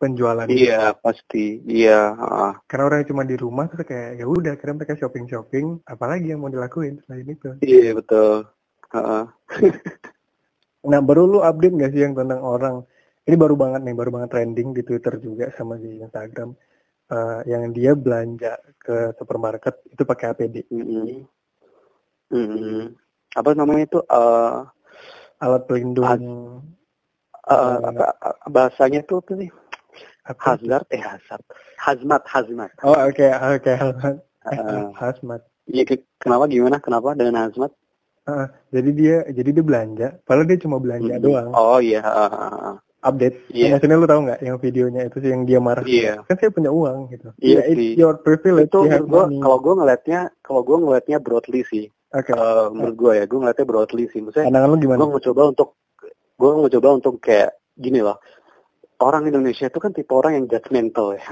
penjualan 0.00 0.46
iya 0.48 0.94
pasti 0.96 1.60
iya 1.66 2.14
uh. 2.16 2.54
karena 2.64 2.84
orang 2.88 3.08
cuma 3.08 3.22
di 3.26 3.36
rumah 3.36 3.68
terus 3.68 3.84
kayak 3.84 4.20
ya 4.20 4.26
udah 4.28 4.54
karena 4.56 4.80
mereka 4.80 4.96
shopping 4.96 5.26
shopping 5.28 5.66
apalagi 5.84 6.32
yang 6.32 6.40
mau 6.40 6.52
dilakuin 6.52 7.02
selain 7.04 7.28
itu 7.28 7.58
iya 7.64 7.92
betul 7.92 8.48
uh. 8.94 9.26
nah 10.90 11.00
baru 11.04 11.28
lu 11.28 11.38
update 11.44 11.76
gak 11.76 11.92
sih 11.92 12.02
yang 12.08 12.16
tentang 12.16 12.40
orang 12.40 12.80
ini 13.28 13.36
baru 13.36 13.54
banget 13.54 13.84
nih 13.84 13.96
baru 13.96 14.10
banget 14.16 14.28
trending 14.32 14.72
di 14.72 14.82
Twitter 14.82 15.20
juga 15.20 15.52
sama 15.52 15.76
di 15.76 16.00
Instagram 16.00 16.56
uh, 17.10 17.40
yang 17.44 17.74
dia 17.74 17.92
belanja 17.98 18.56
ke 18.78 19.12
supermarket 19.18 19.82
itu 19.90 20.02
pakai 20.06 20.32
APD. 20.32 20.56
Mm 20.70 20.84
-hmm. 20.86 21.06
Mm 22.30 22.46
-hmm. 22.46 22.80
Apa 23.34 23.50
namanya 23.54 23.82
itu 23.86 23.98
uh, 24.06 24.66
alat 25.42 25.62
pelindung? 25.66 26.06
uh, 26.06 27.52
uh, 27.52 27.78
apa, 27.90 28.06
bahasanya 28.46 29.02
itu 29.02 29.18
apa 29.18 29.32
sih? 29.36 29.50
Hazard 30.30 30.86
eh 30.94 31.02
hazard. 31.02 31.44
Hazmat 31.80 32.22
hazmat. 32.28 32.70
Oh 32.86 32.94
oke 32.94 33.18
okay, 33.18 33.30
oke 33.34 33.66
okay, 33.66 33.74
hazmat. 33.74 34.16
Uh, 34.46 34.90
hazmat. 34.94 35.40
Iya 35.70 35.84
kenapa 36.22 36.44
gimana? 36.46 36.76
Kenapa 36.78 37.14
dengan 37.18 37.46
hazmat? 37.48 37.72
Uh, 38.28 38.46
jadi 38.70 38.90
dia 38.94 39.16
jadi 39.32 39.50
dia 39.58 39.64
belanja, 39.64 40.08
padahal 40.28 40.46
dia 40.46 40.60
cuma 40.60 40.76
belanja 40.78 41.16
hmm. 41.18 41.24
doang. 41.24 41.50
Oh 41.56 41.80
iya. 41.82 42.04
Uh, 42.04 42.78
update. 43.00 43.36
Yeah. 43.50 43.76
Maksudnya 43.76 43.96
lu 43.96 44.08
tahu 44.08 44.20
nggak 44.28 44.40
yang 44.44 44.56
videonya 44.60 45.02
itu 45.08 45.16
sih 45.20 45.30
yang 45.32 45.42
dia 45.48 45.58
marah? 45.58 45.84
Iya. 45.84 46.02
Yeah. 46.04 46.16
Kan 46.28 46.36
saya 46.36 46.50
punya 46.52 46.70
uang 46.70 46.98
gitu. 47.12 47.28
Iya 47.40 47.64
yeah, 47.64 47.64
yeah, 47.72 47.96
your 47.96 48.14
privilege. 48.20 48.68
Itu 48.68 48.84
gua, 49.08 49.24
kalau 49.28 49.58
gue 49.60 49.74
ngelihatnya 49.80 50.20
kalau 50.44 50.60
gue 50.64 50.76
ngelihatnya 50.76 51.18
broadly 51.20 51.62
sih. 51.66 51.84
Oke. 52.12 52.32
Okay. 52.32 52.34
Uh, 52.36 52.68
menurut 52.74 52.96
gue 52.96 53.12
ya, 53.16 53.24
gue 53.24 53.38
ngelihatnya 53.40 53.66
broadly 53.66 54.04
sih. 54.12 54.20
Maksudnya. 54.20 54.46
Pandangan 54.52 54.68
lu 54.68 54.76
gimana? 54.76 54.98
Gue 55.00 55.08
mau 55.08 55.22
coba 55.22 55.42
untuk 55.48 55.68
gue 56.40 56.50
mau 56.56 56.68
coba 56.68 56.88
untuk 56.96 57.14
kayak 57.20 57.50
gini 57.76 58.00
loh. 58.04 58.18
Orang 59.00 59.24
Indonesia 59.24 59.64
itu 59.64 59.78
kan 59.80 59.96
tipe 59.96 60.12
orang 60.12 60.36
yang 60.36 60.44
judgmental 60.44 61.16
ya. 61.16 61.24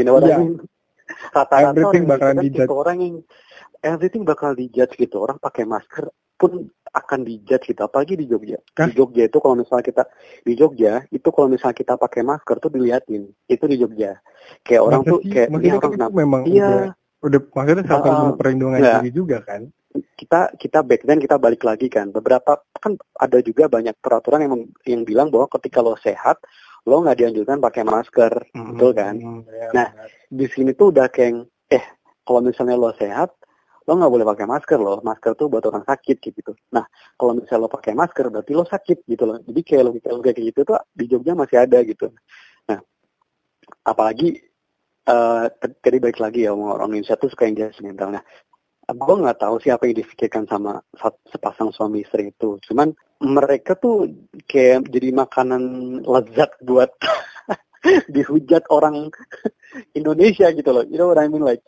you 0.00 0.04
know 0.04 0.16
what 0.16 0.24
yeah. 0.24 0.40
I 0.40 0.48
mean? 0.48 0.56
Rata-rata 1.30 1.76
orang 1.76 2.08
bakalan 2.08 2.36
kan 2.40 2.44
tipe 2.48 2.72
orang 2.72 2.96
yang 3.04 3.14
everything 3.84 4.24
bakal 4.24 4.56
dijudge 4.56 4.96
gitu. 4.96 5.20
Orang 5.20 5.36
pakai 5.36 5.68
masker 5.68 6.08
pun 6.36 6.68
akan 6.96 7.28
dijudge 7.28 7.72
gitu. 7.72 7.80
Apalagi 7.84 8.14
di 8.16 8.24
Jogja. 8.24 8.56
Hah? 8.76 8.88
di 8.88 8.96
Jogja 8.96 9.28
itu 9.28 9.38
kalau 9.40 9.56
misalnya 9.60 9.84
kita 9.84 10.02
di 10.44 10.52
Jogja 10.56 10.92
itu 11.12 11.28
kalau 11.28 11.48
misalnya 11.52 11.76
kita 11.76 11.94
pakai 12.00 12.22
masker 12.24 12.56
tuh 12.56 12.70
diliatin. 12.72 13.28
Itu 13.48 13.64
di 13.68 13.76
Jogja. 13.76 14.16
Kayak 14.64 14.82
orang 14.84 15.02
Masa 15.04 15.10
tuh 15.12 15.18
sih? 15.20 15.32
kayak 15.32 15.48
ini 15.52 15.68
orang 15.76 15.92
kenapa? 15.92 16.12
memang 16.16 16.42
iya. 16.48 16.68
udah, 16.68 16.84
udah 17.26 17.40
maksudnya 17.52 17.84
sampai 17.84 18.10
uh, 18.12 18.34
perlindungan 18.36 18.80
ya. 18.80 18.94
diri 19.00 19.10
juga 19.12 19.38
kan? 19.44 19.68
Kita 19.96 20.40
kita 20.60 20.78
back 20.84 21.02
then 21.08 21.20
kita 21.20 21.36
balik 21.36 21.62
lagi 21.64 21.88
kan. 21.92 22.12
Beberapa 22.12 22.60
kan 22.80 22.96
ada 23.16 23.38
juga 23.44 23.68
banyak 23.68 23.96
peraturan 24.00 24.44
yang 24.44 24.54
yang 24.88 25.02
bilang 25.04 25.28
bahwa 25.28 25.48
ketika 25.56 25.84
lo 25.84 25.96
sehat 26.00 26.40
lo 26.86 27.02
nggak 27.02 27.18
dianjurkan 27.18 27.58
pakai 27.60 27.82
masker. 27.82 28.32
Hmm, 28.54 28.76
betul 28.76 28.90
kan? 28.94 29.14
Hmm, 29.18 29.42
ya, 29.48 29.68
nah 29.74 29.88
di 30.30 30.46
sini 30.48 30.72
tuh 30.72 30.94
udah 30.94 31.10
kayak 31.10 31.48
eh 31.72 31.84
kalau 32.22 32.40
misalnya 32.44 32.78
lo 32.78 32.94
sehat 32.94 33.34
lo 33.86 33.92
nggak 33.94 34.12
boleh 34.12 34.26
pakai 34.26 34.46
masker 34.50 34.78
loh. 34.82 34.98
Masker 35.00 35.32
tuh 35.38 35.46
buat 35.46 35.64
orang 35.66 35.86
sakit 35.86 36.16
gitu. 36.18 36.52
Nah 36.74 36.84
kalau 37.14 37.38
misalnya 37.38 37.66
lo 37.66 37.70
pakai 37.70 37.92
masker 37.94 38.26
berarti 38.28 38.52
lo 38.52 38.64
sakit 38.66 38.98
gitu 39.06 39.24
loh. 39.24 39.38
Jadi 39.46 39.60
kayak 39.62 39.82
logika 39.86 40.10
kayak 40.10 40.38
gitu 40.52 40.60
tuh 40.66 40.78
di 40.90 41.04
Jogja 41.06 41.32
masih 41.38 41.56
ada 41.62 41.78
gitu. 41.86 42.10
Nah 42.66 42.78
apalagi 43.86 44.42
uh, 45.06 45.46
tadi 45.82 45.98
baik 46.02 46.18
lagi 46.18 46.46
ya 46.46 46.52
orang 46.52 46.94
Indonesia 46.94 47.14
tuh 47.14 47.30
suka 47.30 47.46
yang 47.46 47.70
judgmental 47.70 48.10
nah 48.10 48.24
gue 48.86 49.16
nggak 49.18 49.42
tahu 49.42 49.58
sih 49.58 49.74
apa 49.74 49.90
yang 49.90 49.98
difikirkan 49.98 50.46
sama 50.46 50.78
sepasang 51.26 51.74
suami 51.74 52.06
istri 52.06 52.30
itu. 52.30 52.54
Cuman 52.70 52.94
mereka 53.18 53.74
tuh 53.74 54.06
kayak 54.46 54.86
jadi 54.86 55.10
makanan 55.10 55.62
lezat 56.06 56.54
buat 56.62 56.94
dihujat 58.14 58.62
orang 58.70 59.10
Indonesia 59.98 60.54
gitu 60.54 60.70
loh. 60.70 60.86
You 60.86 61.02
know 61.02 61.10
what 61.10 61.18
I 61.18 61.26
mean? 61.26 61.42
Like 61.42 61.66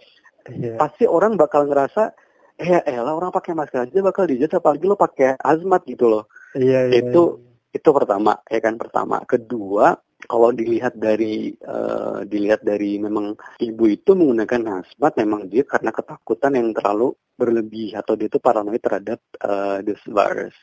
yeah. 0.53 0.77
pasti 0.81 1.05
orang 1.05 1.37
bakal 1.37 1.69
ngerasa 1.69 2.13
eh 2.59 2.83
elah 2.91 3.15
orang 3.15 3.31
pakai 3.31 3.55
masker 3.55 3.87
aja 3.87 3.99
bakal 4.03 4.27
dijat 4.27 4.59
apalagi 4.59 4.85
lo 4.91 4.99
pakai 4.99 5.39
azmat 5.39 5.87
gitu 5.87 6.11
loh 6.11 6.25
iya, 6.59 6.91
yeah, 6.91 6.99
itu 7.07 7.39
yeah. 7.39 7.79
itu 7.79 7.89
pertama 7.95 8.43
ya 8.51 8.59
kan 8.59 8.75
pertama 8.75 9.23
kedua 9.23 9.95
kalau 10.27 10.51
dilihat 10.51 10.99
dari 10.99 11.55
uh, 11.63 12.27
dilihat 12.27 12.67
dari 12.67 12.99
memang 12.99 13.39
ibu 13.63 13.85
itu 13.87 14.19
menggunakan 14.19 14.83
hazmat 14.83 15.13
memang 15.15 15.47
dia 15.47 15.63
karena 15.63 15.95
ketakutan 15.95 16.59
yang 16.59 16.75
terlalu 16.75 17.15
berlebih 17.39 17.95
atau 17.95 18.19
dia 18.19 18.27
itu 18.27 18.43
paranoid 18.43 18.83
terhadap 18.83 19.23
uh, 19.47 19.79
this 19.87 20.03
virus 20.11 20.57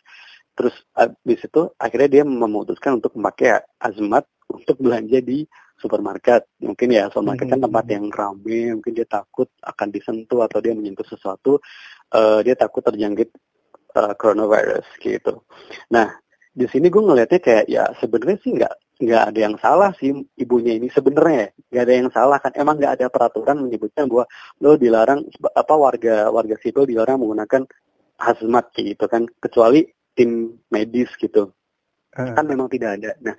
terus 0.60 0.76
habis 0.92 1.40
itu 1.40 1.72
akhirnya 1.80 2.10
dia 2.20 2.24
memutuskan 2.28 3.00
untuk 3.00 3.16
memakai 3.16 3.64
azmat 3.80 4.28
untuk 4.52 4.76
belanja 4.84 5.24
di 5.24 5.48
supermarket. 5.86 6.50
Mungkin 6.66 6.90
ya 6.90 7.14
supermarket 7.14 7.54
kan 7.54 7.62
tempat 7.62 7.86
yang 7.94 8.10
ramai 8.10 8.74
mungkin 8.74 8.94
dia 8.98 9.06
takut 9.06 9.46
akan 9.62 9.88
disentuh 9.94 10.42
atau 10.50 10.58
dia 10.58 10.74
menyentuh 10.74 11.06
sesuatu 11.06 11.62
uh, 12.18 12.42
dia 12.42 12.58
takut 12.58 12.82
terjangkit 12.82 13.30
uh, 13.94 14.14
coronavirus 14.18 14.90
gitu. 14.98 15.46
Nah 15.94 16.18
di 16.56 16.66
sini 16.72 16.90
gue 16.90 17.04
ngelihatnya 17.04 17.40
kayak 17.44 17.66
ya 17.70 17.84
sebenarnya 18.02 18.38
sih 18.42 18.52
nggak 18.58 18.74
nggak 18.96 19.24
ada 19.28 19.40
yang 19.44 19.56
salah 19.60 19.92
sih 20.00 20.12
ibunya 20.40 20.74
ini 20.74 20.90
sebenarnya. 20.90 21.54
Nggak 21.70 21.84
ada 21.84 21.94
yang 21.94 22.10
salah 22.10 22.38
kan. 22.42 22.52
Emang 22.58 22.82
nggak 22.82 22.94
ada 22.98 23.06
peraturan 23.12 23.62
menyebutnya 23.62 24.10
bahwa 24.10 24.26
lo 24.64 24.80
dilarang 24.80 25.22
apa 25.54 25.74
warga 25.76 26.16
warga 26.32 26.56
sipil 26.64 26.88
dilarang 26.88 27.20
menggunakan 27.22 27.68
hazmat 28.18 28.66
gitu 28.74 29.06
kan. 29.06 29.30
Kecuali 29.38 29.86
tim 30.18 30.58
medis 30.72 31.12
gitu. 31.20 31.52
Uh. 32.16 32.32
kan 32.32 32.48
memang 32.48 32.72
tidak 32.72 32.96
ada. 33.04 33.12
Nah 33.20 33.36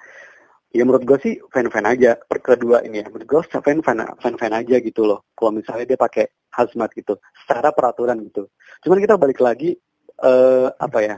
ya 0.72 0.82
menurut 0.82 1.04
gue 1.04 1.18
sih 1.22 1.34
fan-fan 1.52 1.86
aja. 1.86 2.16
Per 2.16 2.38
kedua 2.42 2.82
ini 2.82 3.02
ya. 3.02 3.06
Menurut 3.10 3.28
gue 3.28 3.40
fan 3.62 3.82
fan 3.82 3.98
fan 4.22 4.34
fan 4.38 4.52
aja 4.54 4.76
gitu 4.80 5.06
loh. 5.06 5.26
Kalau 5.34 5.54
misalnya 5.54 5.84
dia 5.84 5.98
pakai 5.98 6.24
hazmat 6.54 6.90
gitu. 6.94 7.18
Secara 7.44 7.70
peraturan 7.74 8.22
gitu. 8.26 8.48
Cuman 8.82 8.98
kita 9.02 9.14
balik 9.20 9.38
lagi 9.42 9.76
uh, 10.22 10.72
apa 10.78 10.98
ya? 11.02 11.16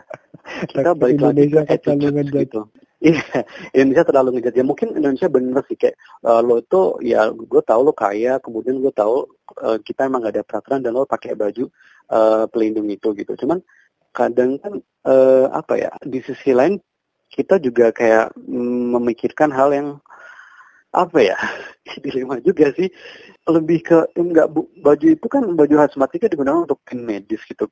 Kita 0.70 0.96
balik 0.96 1.20
Indonesia 1.20 1.62
lagi 1.62 1.68
ke 1.68 1.72
attitude 1.74 2.28
gitu. 2.32 2.62
Iya, 2.98 3.46
Indonesia 3.78 4.10
terlalu 4.10 4.28
ngejat. 4.38 4.54
Ya 4.58 4.64
mungkin 4.66 4.90
Indonesia 4.98 5.30
bener 5.30 5.62
sih 5.70 5.78
kayak 5.78 5.94
uh, 6.26 6.42
lo 6.42 6.58
itu 6.58 6.98
ya 7.06 7.30
gue 7.30 7.62
tahu 7.62 7.80
lo 7.86 7.94
kaya, 7.94 8.42
kemudian 8.42 8.82
gue 8.82 8.90
tahu 8.90 9.22
uh, 9.62 9.78
kita 9.78 10.10
emang 10.10 10.26
gak 10.26 10.34
ada 10.34 10.42
peraturan 10.42 10.82
dan 10.82 10.98
lo 10.98 11.06
pakai 11.06 11.38
baju 11.38 11.70
uh, 12.10 12.50
pelindung 12.50 12.90
itu 12.90 13.14
gitu. 13.14 13.38
Cuman 13.38 13.62
kadang 14.10 14.58
kan 14.58 14.82
uh, 15.06 15.46
apa 15.54 15.78
ya 15.78 15.94
di 16.02 16.18
sisi 16.26 16.50
lain 16.50 16.82
kita 17.28 17.60
juga 17.60 17.92
kayak 17.92 18.32
memikirkan 18.92 19.52
hal 19.52 19.70
yang 19.72 19.88
apa 20.92 21.18
ya 21.20 21.38
dilema 22.04 22.40
juga 22.40 22.72
sih. 22.74 22.88
Lebih 23.48 23.78
ke 23.84 23.98
enggak 24.16 24.48
bu, 24.52 24.68
baju 24.80 25.06
itu 25.08 25.26
kan 25.28 25.44
baju 25.56 25.74
hazmat 25.80 26.10
itu 26.16 26.28
digunakan 26.28 26.64
untuk 26.64 26.80
medis 26.96 27.40
gitu. 27.44 27.68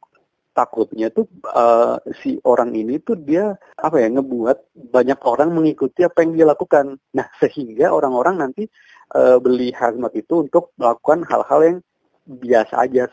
Takutnya 0.57 1.13
tuh 1.13 1.29
uh, 1.53 2.01
si 2.25 2.41
orang 2.49 2.73
ini 2.73 2.97
tuh 3.05 3.21
dia 3.21 3.53
apa 3.77 4.01
ya 4.01 4.09
ngebuat 4.09 4.73
banyak 4.89 5.21
orang 5.29 5.53
mengikuti 5.53 6.01
apa 6.01 6.25
yang 6.25 6.33
dia 6.33 6.47
lakukan. 6.49 6.97
Nah 7.13 7.29
sehingga 7.37 7.93
orang-orang 7.93 8.41
nanti 8.41 8.65
uh, 9.13 9.37
beli 9.37 9.69
hazmat 9.77 10.17
itu 10.17 10.49
untuk 10.49 10.73
melakukan 10.81 11.29
hal-hal 11.29 11.61
yang 11.61 11.79
biasa 12.25 12.89
aja 12.89 13.05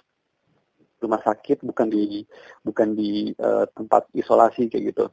rumah 1.03 1.19
sakit 1.19 1.62
bukan 1.67 1.91
di 1.91 2.24
bukan 2.63 2.95
di 2.95 3.36
uh, 3.38 3.67
tempat 3.75 4.07
isolasi 4.15 4.72
kayak 4.72 4.95
gitu. 4.95 5.05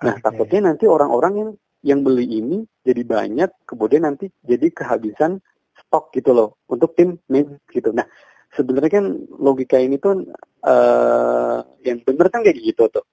Nah 0.00 0.16
okay. 0.16 0.24
takutnya 0.24 0.72
nanti 0.72 0.88
orang-orang 0.88 1.34
yang 1.36 1.50
yang 1.84 2.00
beli 2.00 2.24
ini 2.24 2.64
jadi 2.80 3.04
banyak, 3.04 3.50
kemudian 3.68 4.08
nanti 4.08 4.32
jadi 4.40 4.72
kehabisan 4.72 5.38
stok 5.76 6.16
gitu 6.16 6.32
loh 6.32 6.56
untuk 6.72 6.96
tim 6.96 7.20
medis 7.28 7.60
gitu. 7.68 7.92
Nah 7.92 8.08
sebenarnya 8.56 9.02
kan 9.02 9.06
logika 9.36 9.76
ini 9.76 10.00
tuh 10.00 10.24
uh, 10.64 11.60
yang 11.84 12.00
bener 12.00 12.32
kan 12.32 12.40
kayak 12.40 12.56
gitu 12.56 12.88
tuh, 12.88 13.04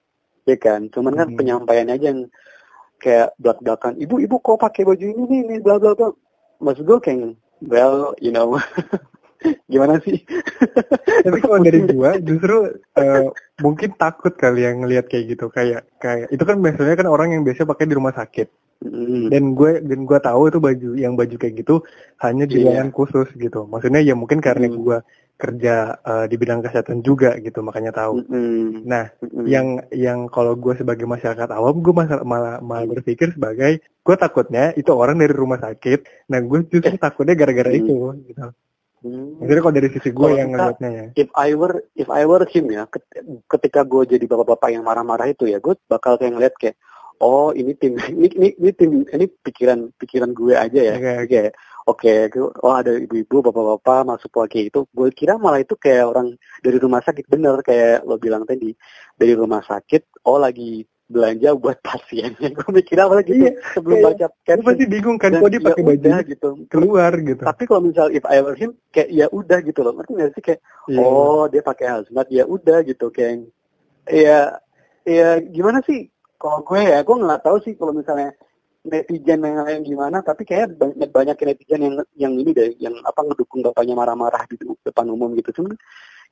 ya 0.48 0.56
kan? 0.56 0.88
Cuman 0.88 1.12
kan 1.12 1.28
hmm. 1.30 1.36
penyampaiannya 1.36 1.94
aja 2.00 2.06
yang 2.16 2.20
kayak 3.02 3.34
belak-belakan. 3.36 3.98
Ibu, 3.98 4.22
ibu 4.24 4.36
kok 4.38 4.62
pakai 4.62 4.86
baju 4.86 5.04
ini 5.04 5.22
nih, 5.26 5.40
nih 5.52 5.58
bla 5.60 5.76
bla 5.76 5.92
bla. 5.98 6.14
Maksud 6.62 6.86
gue 6.86 6.98
kayak, 7.02 7.34
well, 7.66 8.14
you 8.22 8.30
know, 8.30 8.54
gimana 9.66 9.98
sih? 10.02 10.20
Tapi 11.24 11.38
kalau 11.42 11.58
dari 11.62 11.80
gua 11.88 12.18
justru 12.28 12.76
uh, 12.98 13.28
mungkin 13.62 13.94
takut 13.94 14.34
kali 14.34 14.66
yang 14.66 14.82
ngelihat 14.84 15.06
kayak 15.08 15.36
gitu 15.36 15.46
kayak 15.48 15.86
kayak 16.02 16.28
itu 16.30 16.42
kan 16.42 16.58
biasanya 16.58 16.96
kan 16.98 17.08
orang 17.08 17.28
yang 17.34 17.42
biasa 17.46 17.68
pakai 17.68 17.86
di 17.86 17.94
rumah 17.94 18.14
sakit. 18.14 18.48
Mm. 18.82 19.30
Dan 19.30 19.54
gue 19.54 19.78
dan 19.78 20.00
gue 20.02 20.18
tahu 20.18 20.50
itu 20.50 20.58
baju 20.58 20.90
yang 20.98 21.14
baju 21.14 21.36
kayak 21.38 21.54
gitu 21.54 21.86
hanya 22.18 22.50
di 22.50 22.66
yeah. 22.66 22.82
khusus 22.90 23.30
gitu. 23.38 23.62
Maksudnya 23.70 24.02
ya 24.02 24.18
mungkin 24.18 24.42
karena 24.42 24.66
mm. 24.66 24.74
gue 24.74 24.98
kerja 25.42 25.98
uh, 26.06 26.26
di 26.30 26.38
bidang 26.38 26.62
kesehatan 26.62 27.02
juga 27.02 27.34
gitu 27.42 27.66
makanya 27.66 27.90
tahu. 27.90 28.22
Mm. 28.26 28.86
Nah, 28.86 29.10
mm. 29.18 29.46
yang 29.50 29.66
yang 29.90 30.30
kalau 30.30 30.54
gue 30.54 30.74
sebagai 30.78 31.02
masyarakat 31.02 31.50
awam 31.50 31.82
gue 31.82 31.94
malah 31.94 32.22
malah, 32.22 32.56
malah 32.62 32.86
berpikir 32.86 33.34
sebagai 33.34 33.82
gue 33.82 34.16
takutnya 34.18 34.70
itu 34.78 34.90
orang 34.94 35.18
dari 35.18 35.34
rumah 35.34 35.58
sakit. 35.58 36.30
Nah, 36.30 36.38
gue 36.42 36.58
justru 36.70 36.94
takutnya 36.94 37.34
gara-gara 37.34 37.70
mm. 37.74 37.78
itu 37.78 37.96
gitu. 38.30 38.46
Hmm. 39.02 39.34
Jadi 39.42 39.58
kalau 39.58 39.74
dari 39.74 39.88
sisi 39.90 40.10
gue 40.14 40.28
yang 40.38 40.54
ngeliatnya 40.54 40.90
ya. 40.94 41.06
If 41.18 41.28
I 41.34 41.58
were 41.58 41.82
if 41.98 42.06
I 42.06 42.22
were 42.22 42.46
him 42.46 42.70
ya, 42.70 42.86
ketika 43.50 43.82
gue 43.82 44.06
jadi 44.06 44.24
bapak-bapak 44.30 44.70
yang 44.70 44.86
marah-marah 44.86 45.26
itu 45.26 45.50
ya, 45.50 45.58
gue 45.58 45.74
bakal 45.90 46.14
kayak 46.22 46.38
ngeliat 46.38 46.54
kayak, 46.54 46.78
oh 47.18 47.50
ini 47.50 47.74
tim 47.74 47.98
ini 48.14 48.30
ini, 48.30 48.48
ini 48.54 48.70
tim 48.70 49.02
ini 49.10 49.26
pikiran 49.26 49.90
pikiran 49.98 50.30
gue 50.30 50.54
aja 50.54 50.80
ya. 50.80 50.94
Oke, 50.94 51.10
okay. 51.26 51.46
oke, 51.90 52.14
okay. 52.30 52.62
oh 52.62 52.74
ada 52.78 52.94
ibu-ibu, 52.94 53.42
bapak-bapak 53.50 54.06
masuk 54.06 54.30
lagi 54.38 54.70
itu. 54.70 54.86
Gue 54.94 55.10
kira 55.10 55.34
malah 55.34 55.58
itu 55.58 55.74
kayak 55.74 56.06
orang 56.06 56.38
dari 56.62 56.78
rumah 56.78 57.02
sakit 57.02 57.26
bener 57.26 57.58
kayak 57.66 58.06
lo 58.06 58.22
bilang 58.22 58.46
tadi 58.46 58.70
dari 59.18 59.34
rumah 59.34 59.66
sakit. 59.66 60.22
Oh 60.30 60.38
lagi 60.38 60.86
belanja 61.12 61.52
buat 61.60 61.78
pasiennya. 61.84 62.48
Gue 62.56 62.68
mikir 62.72 62.96
apa 62.96 63.20
lagi 63.20 63.36
gitu 63.36 63.44
iya, 63.44 63.52
sebelum 63.76 63.96
kayak, 64.00 64.06
baca 64.08 64.26
caption. 64.48 64.66
pasti 64.66 64.84
bingung 64.88 65.18
kan 65.20 65.30
kok 65.36 65.50
dia 65.52 65.60
ya 65.60 65.66
pakai 65.68 65.82
baju 65.84 66.08
gitu. 66.24 66.48
keluar 66.72 67.12
gitu. 67.20 67.42
Tapi 67.44 67.62
kalau 67.68 67.80
misal 67.84 68.06
if 68.08 68.24
I 68.24 68.40
were 68.40 68.56
him 68.56 68.72
kayak 68.88 69.12
ya 69.12 69.26
udah 69.28 69.58
gitu 69.60 69.80
loh. 69.84 69.92
Ngerti 69.92 70.12
nggak 70.16 70.30
sih? 70.32 70.42
Kayak 70.42 70.60
yeah. 70.88 71.04
oh 71.04 71.44
dia 71.52 71.62
pakai 71.62 71.86
hazmat 71.92 72.26
ya 72.32 72.44
udah 72.48 72.78
gitu 72.88 73.06
kayak. 73.12 73.52
Ya 74.08 74.56
ya 75.04 75.28
gimana 75.44 75.84
sih? 75.84 76.08
Kalau 76.40 76.64
gue 76.64 76.80
ya 76.80 77.04
gue 77.04 77.16
nggak 77.20 77.42
tahu 77.44 77.56
sih 77.62 77.76
kalau 77.76 77.92
misalnya 77.92 78.32
netizen 78.82 79.46
yang 79.46 79.62
lain 79.62 79.86
gimana 79.86 80.26
tapi 80.26 80.42
kayak 80.42 80.74
banyak 80.74 81.06
banyak 81.14 81.36
netizen 81.38 81.86
yang 81.86 81.94
yang 82.18 82.34
ini 82.34 82.50
deh 82.50 82.74
yang 82.82 82.98
apa 83.06 83.22
ngedukung 83.22 83.62
bapaknya 83.62 83.94
marah-marah 83.94 84.42
di 84.50 84.58
depan 84.58 85.06
umum 85.12 85.36
gitu. 85.38 85.62
Cuman 85.62 85.76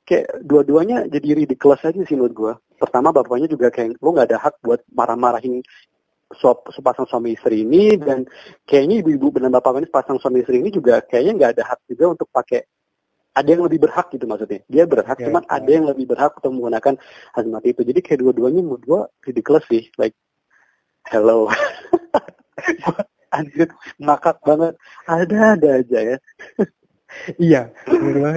kayak 0.05 0.43
dua-duanya 0.43 1.05
jadi 1.07 1.45
ridiculous 1.45 1.81
aja 1.85 2.01
sih 2.03 2.17
menurut 2.17 2.33
gue 2.33 2.53
pertama 2.81 3.13
bapaknya 3.13 3.47
juga 3.47 3.69
kayak 3.69 4.01
lo 4.01 4.09
nggak 4.13 4.27
ada 4.33 4.39
hak 4.41 4.55
buat 4.65 4.81
marah-marahin 4.89 5.61
sepasang 6.71 7.05
suami 7.05 7.35
istri 7.35 7.67
ini 7.67 7.99
dan 7.99 8.23
kayaknya 8.63 9.03
ibu-ibu 9.03 9.35
dan 9.37 9.51
bapak 9.51 9.83
ini 9.83 9.87
sepasang 9.91 10.17
suami 10.17 10.41
istri 10.41 10.63
ini 10.63 10.71
juga 10.71 11.03
kayaknya 11.03 11.33
nggak 11.37 11.51
ada 11.59 11.63
hak 11.75 11.79
juga 11.91 12.15
untuk 12.15 12.27
pakai 12.31 12.63
ada 13.31 13.47
yang 13.47 13.63
lebih 13.63 13.79
berhak 13.87 14.11
gitu 14.11 14.27
maksudnya. 14.27 14.59
Dia 14.67 14.83
berhak 14.83 15.15
yeah, 15.15 15.31
cuman 15.31 15.43
yeah. 15.47 15.55
ada 15.55 15.69
yang 15.71 15.85
lebih 15.87 16.05
berhak 16.11 16.35
untuk 16.35 16.51
menggunakan 16.51 16.99
hazmat 17.31 17.63
itu. 17.63 17.81
Jadi 17.87 17.99
kayak 18.03 18.19
dua-duanya 18.27 18.59
menurut 18.59 18.83
gue 18.83 19.01
ridiculous 19.31 19.63
sih 19.71 19.87
like 19.95 20.15
hello. 21.07 21.47
Anjir 23.35 23.71
ngakak 24.03 24.43
banget. 24.43 24.75
Ada-ada 25.07 25.79
aja 25.79 25.99
ya 26.15 26.17
iya 27.37 27.71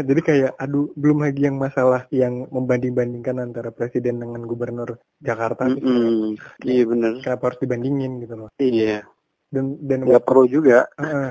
jadi 0.04 0.21
kayak 0.21 0.52
aduh 0.59 0.90
belum 0.99 1.25
lagi 1.25 1.47
yang 1.47 1.57
masalah 1.57 2.07
yang 2.11 2.47
membanding-bandingkan 2.50 3.38
antara 3.43 3.71
presiden 3.71 4.21
dengan 4.21 4.43
gubernur 4.45 4.99
Jakarta 5.23 5.71
mm 5.71 5.78
-hmm. 5.78 6.28
iya 6.66 6.85
benar 6.85 7.12
kenapa 7.23 7.50
harus 7.50 7.61
dibandingin 7.62 8.21
gitu 8.21 8.35
loh. 8.37 8.50
Iya. 8.61 9.04
Dan 9.49 9.78
dan 9.85 10.04
nggak 10.04 10.25
perlu 10.25 10.45
juga. 10.50 10.88
Uh, 11.00 11.31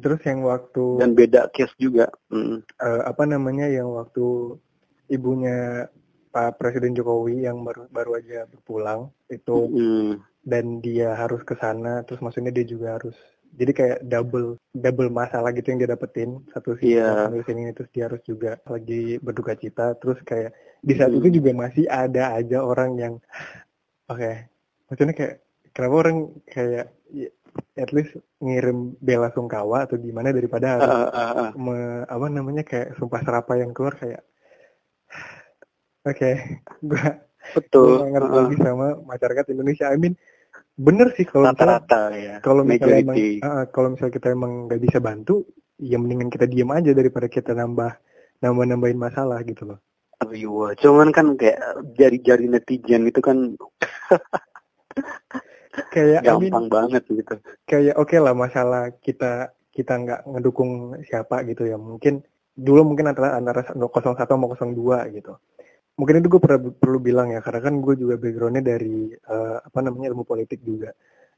terus 0.00 0.20
yang 0.24 0.40
waktu 0.46 0.84
dan 1.00 1.12
beda 1.12 1.52
case 1.52 1.74
juga. 1.76 2.08
Mm. 2.32 2.64
uh, 2.80 3.02
apa 3.04 3.24
namanya 3.28 3.68
yang 3.68 3.92
waktu 3.92 4.56
ibunya 5.12 5.88
Pak 6.34 6.58
Presiden 6.58 6.96
Jokowi 6.96 7.46
yang 7.46 7.62
baru 7.62 7.86
baru 7.92 8.18
aja 8.18 8.48
pulang 8.64 9.12
itu 9.28 9.70
mm. 9.70 10.12
dan 10.42 10.80
dia 10.80 11.14
harus 11.14 11.44
ke 11.46 11.54
sana 11.60 12.02
terus 12.02 12.18
maksudnya 12.24 12.50
dia 12.50 12.66
juga 12.66 12.98
harus 12.98 13.14
jadi 13.54 13.72
kayak 13.72 13.98
double 14.10 14.58
double 14.74 15.10
masalah 15.14 15.54
gitu 15.54 15.70
yang 15.70 15.78
dia 15.86 15.90
dapetin. 15.94 16.42
Satu 16.50 16.74
sisi 16.74 16.98
yeah. 16.98 17.30
sini 17.46 17.70
terus 17.70 17.90
dia 17.94 18.10
harus 18.10 18.22
juga 18.26 18.58
lagi 18.66 19.22
berduka 19.22 19.54
cita. 19.54 19.94
Terus 20.02 20.18
kayak 20.26 20.50
di 20.82 20.94
saat 20.98 21.14
mm. 21.14 21.18
itu 21.22 21.28
juga 21.40 21.50
masih 21.54 21.86
ada 21.86 22.34
aja 22.34 22.58
orang 22.66 22.90
yang 22.98 23.14
oke. 24.10 24.18
Okay, 24.18 24.50
maksudnya 24.90 25.14
kayak 25.14 25.34
kenapa 25.70 25.94
orang 25.94 26.16
kayak 26.50 26.86
ya, 27.14 27.30
at 27.78 27.90
least 27.94 28.18
ngirim 28.42 28.98
bela 28.98 29.30
sungkawa 29.30 29.86
atau 29.86 29.96
gimana 29.98 30.34
daripada 30.34 30.78
harus 30.78 30.90
uh, 30.90 31.10
uh, 31.14 31.32
uh. 31.38 31.50
Me, 31.54 31.78
apa 32.10 32.26
namanya 32.26 32.62
kayak 32.66 32.98
sumpah 32.98 33.22
serapa 33.22 33.54
yang 33.54 33.70
keluar 33.70 33.94
kayak 33.94 34.22
oke. 34.22 34.30
Okay, 36.04 36.60
gua 36.84 37.16
betul. 37.56 38.04
gua 38.04 38.12
ngerti 38.12 38.28
uh, 38.28 38.36
lagi 38.36 38.56
sama 38.60 38.86
masyarakat 39.08 39.44
Indonesia. 39.56 39.88
I 39.88 39.96
mean 39.96 40.14
bener 40.74 41.14
sih 41.14 41.22
kalau 41.22 41.54
rata-rata 41.54 42.10
ya. 42.18 42.36
kalau 42.42 42.66
misalnya 42.66 43.06
emang 43.06 43.16
uh, 43.46 43.64
kalau 43.70 43.94
misalnya 43.94 44.14
kita 44.18 44.34
emang 44.34 44.66
nggak 44.66 44.82
bisa 44.82 44.98
bantu 44.98 45.46
ya 45.78 45.98
mendingan 45.98 46.30
kita 46.30 46.50
diam 46.50 46.70
aja 46.74 46.90
daripada 46.90 47.30
kita 47.30 47.54
nambah 47.54 47.94
nambah 48.42 48.64
nambahin 48.66 48.98
masalah 48.98 49.38
gitu 49.46 49.74
loh. 49.74 49.78
Aduh, 50.22 50.74
cuman 50.78 51.10
kan 51.10 51.34
kayak 51.34 51.58
jari-jari 51.98 52.46
netizen 52.46 53.06
itu 53.06 53.20
kan. 53.22 53.54
Kayak 55.90 56.22
gampang 56.22 56.38
I 56.38 56.50
mean, 56.54 56.70
banget 56.70 57.02
gitu. 57.10 57.34
kayak 57.66 57.98
oke 57.98 58.14
okay 58.14 58.22
lah 58.22 58.30
masalah 58.30 58.94
kita 59.02 59.50
kita 59.74 59.90
nggak 60.06 60.20
ngedukung 60.30 60.94
siapa 61.02 61.42
gitu 61.50 61.66
ya. 61.66 61.74
Mungkin 61.74 62.22
dulu 62.54 62.94
mungkin 62.94 63.10
antara 63.10 63.34
antara 63.34 63.66
01 63.74 63.90
sama 64.14 64.46
02 64.54 65.18
gitu 65.18 65.34
mungkin 65.94 66.20
itu 66.20 66.28
gue 66.30 66.42
perlu, 66.42 66.74
perlu 66.74 66.98
bilang 66.98 67.30
ya 67.30 67.40
karena 67.40 67.60
kan 67.62 67.74
gue 67.78 67.94
juga 67.94 68.18
backgroundnya 68.18 68.64
dari 68.66 69.14
uh, 69.30 69.62
apa 69.62 69.78
namanya 69.78 70.10
ilmu 70.10 70.26
politik 70.26 70.60
juga. 70.66 70.90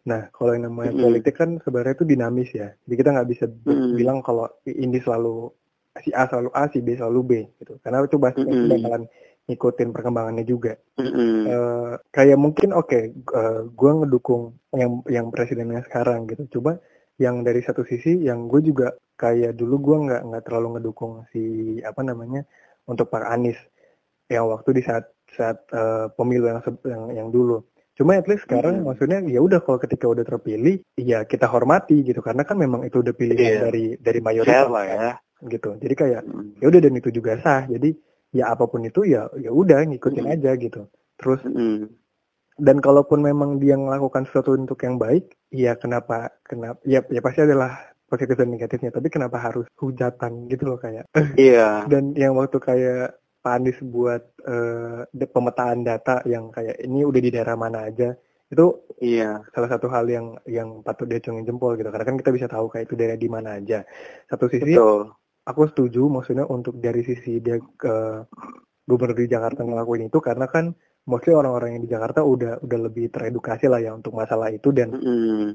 Nah 0.09 0.33
kalau 0.33 0.57
yang 0.57 0.73
namanya 0.73 0.97
mm 0.97 1.03
politik 1.03 1.35
kan 1.37 1.61
sebenarnya 1.61 1.95
itu 1.99 2.07
dinamis 2.09 2.51
ya. 2.57 2.69
Jadi 2.89 2.95
kita 2.97 3.11
nggak 3.13 3.29
bisa 3.29 3.45
mm 3.49 3.97
bilang 3.99 4.19
kalau 4.25 4.49
ini 4.65 4.97
selalu 5.03 5.53
si 6.01 6.13
A 6.17 6.25
selalu 6.29 6.51
A 6.57 6.63
si 6.73 6.79
B 6.81 6.97
selalu 6.97 7.21
B 7.21 7.33
gitu. 7.61 7.77
Karena 7.85 8.01
itu 8.01 8.17
pasti 8.17 8.43
mm 8.43 8.69
bakalan 8.73 9.03
ngikutin 9.47 9.89
perkembangannya 9.93 10.45
juga. 10.49 10.73
Mm 10.97 11.13
uh, 11.53 11.93
kayak 12.09 12.39
mungkin 12.41 12.73
oke 12.73 12.89
okay, 12.89 13.13
uh, 13.37 13.61
eh, 13.61 13.61
gue 13.69 13.91
ngedukung 13.93 14.57
yang 14.73 15.05
yang 15.13 15.27
presidennya 15.29 15.85
sekarang 15.85 16.25
gitu. 16.33 16.61
Coba 16.61 16.81
yang 17.21 17.45
dari 17.45 17.61
satu 17.61 17.85
sisi 17.85 18.25
yang 18.25 18.49
gue 18.49 18.65
juga 18.65 18.97
kayak 19.21 19.57
dulu 19.57 19.77
gue 19.81 19.97
nggak 20.09 20.23
nggak 20.33 20.45
terlalu 20.49 20.81
ngedukung 20.81 21.25
si 21.33 21.77
apa 21.81 22.05
namanya 22.05 22.45
untuk 22.89 23.09
Pak 23.09 23.25
Anies 23.25 23.57
yang 24.31 24.51
waktu 24.51 24.71
di 24.77 24.83
saat 24.83 25.11
saat 25.37 25.59
uh, 25.71 26.09
pemilu 26.17 26.49
yang, 26.49 26.61
yang 26.87 27.03
yang 27.13 27.29
dulu. 27.31 27.63
Cuma 27.97 28.21
at 28.21 28.29
least 28.29 28.45
sekarang 28.45 28.85
hmm. 28.85 28.93
maksudnya 28.93 29.25
ya 29.25 29.41
udah 29.41 29.65
kalau 29.65 29.81
ketika 29.81 30.05
udah 30.05 30.21
terpilih 30.21 30.85
ya 31.01 31.25
kita 31.25 31.49
hormati 31.49 32.05
gitu 32.05 32.21
karena 32.21 32.45
kan 32.45 32.61
memang 32.61 32.85
itu 32.85 33.01
udah 33.01 33.15
pilihan 33.17 33.41
yeah. 33.41 33.63
dari 33.65 33.85
dari 33.97 34.21
mayoritas 34.21 34.69
lah 34.69 34.85
ya. 34.85 35.11
gitu. 35.49 35.81
Jadi 35.81 35.95
kayak 35.97 36.23
hmm. 36.29 36.61
ya 36.61 36.67
udah 36.69 36.81
dan 36.85 36.95
itu 37.01 37.09
juga 37.09 37.41
sah. 37.41 37.65
Jadi 37.65 37.97
ya 38.37 38.53
apa 38.53 38.69
pun 38.69 38.85
itu 38.85 39.09
ya 39.09 39.33
ya 39.41 39.49
udah 39.49 39.81
ngikutin 39.89 40.29
hmm. 40.29 40.35
aja 40.37 40.51
gitu. 40.61 40.93
Terus 41.17 41.41
hmm. 41.49 41.89
dan 42.61 42.77
kalaupun 42.85 43.25
memang 43.25 43.57
dia 43.57 43.81
melakukan 43.81 44.29
sesuatu 44.29 44.53
untuk 44.53 44.77
yang 44.85 45.01
baik, 45.01 45.33
ya 45.49 45.73
kenapa 45.81 46.37
kenapa 46.45 46.77
ya 46.85 47.01
ya 47.09 47.25
pasti 47.25 47.49
adalah 47.49 47.81
positif 48.13 48.37
dan 48.37 48.53
negatifnya. 48.53 48.93
Tapi 48.93 49.09
kenapa 49.09 49.41
harus 49.41 49.65
hujatan 49.81 50.53
gitu 50.53 50.69
loh 50.69 50.77
kayak. 50.77 51.09
Iya. 51.41 51.57
Yeah. 51.57 51.75
dan 51.93 52.13
yang 52.13 52.37
waktu 52.37 52.61
kayak 52.61 53.17
Pak 53.47 53.63
Anies 53.63 53.79
buat 53.79 54.43
uh, 54.43 55.07
pemetaan 55.07 55.87
data 55.87 56.19
yang 56.27 56.51
kayak 56.51 56.83
ini 56.83 57.07
udah 57.07 57.21
di 57.23 57.31
daerah 57.31 57.55
mana 57.55 57.87
aja. 57.87 58.11
Itu 58.51 58.91
iya. 58.99 59.39
salah 59.55 59.71
satu 59.71 59.87
hal 59.87 60.11
yang 60.11 60.35
yang 60.51 60.83
patut 60.83 61.07
diacungin 61.07 61.47
jempol 61.47 61.79
gitu. 61.79 61.87
Karena 61.95 62.11
kan 62.11 62.19
kita 62.19 62.35
bisa 62.35 62.51
tahu 62.51 62.67
kayak 62.67 62.91
itu 62.91 62.99
daerah 62.99 63.15
di 63.15 63.31
mana 63.31 63.55
aja. 63.55 63.87
Satu 64.27 64.51
sisi 64.51 64.75
Betul. 64.75 65.15
aku 65.47 65.63
setuju 65.71 66.11
maksudnya 66.11 66.43
untuk 66.51 66.83
dari 66.83 67.07
sisi 67.07 67.39
dia 67.39 67.63
ke 67.63 68.27
gubernur 68.83 69.15
di 69.15 69.31
Jakarta 69.31 69.63
ngelakuin 69.63 70.11
itu. 70.11 70.19
Karena 70.19 70.51
kan 70.51 70.75
mostly 71.07 71.31
orang-orang 71.31 71.79
yang 71.79 71.83
di 71.87 71.91
Jakarta 71.95 72.27
udah 72.27 72.67
udah 72.67 72.79
lebih 72.91 73.15
teredukasi 73.15 73.71
lah 73.71 73.79
ya 73.79 73.95
untuk 73.95 74.11
masalah 74.19 74.51
itu. 74.51 74.75
Dan 74.75 74.91
mm. 74.91 75.47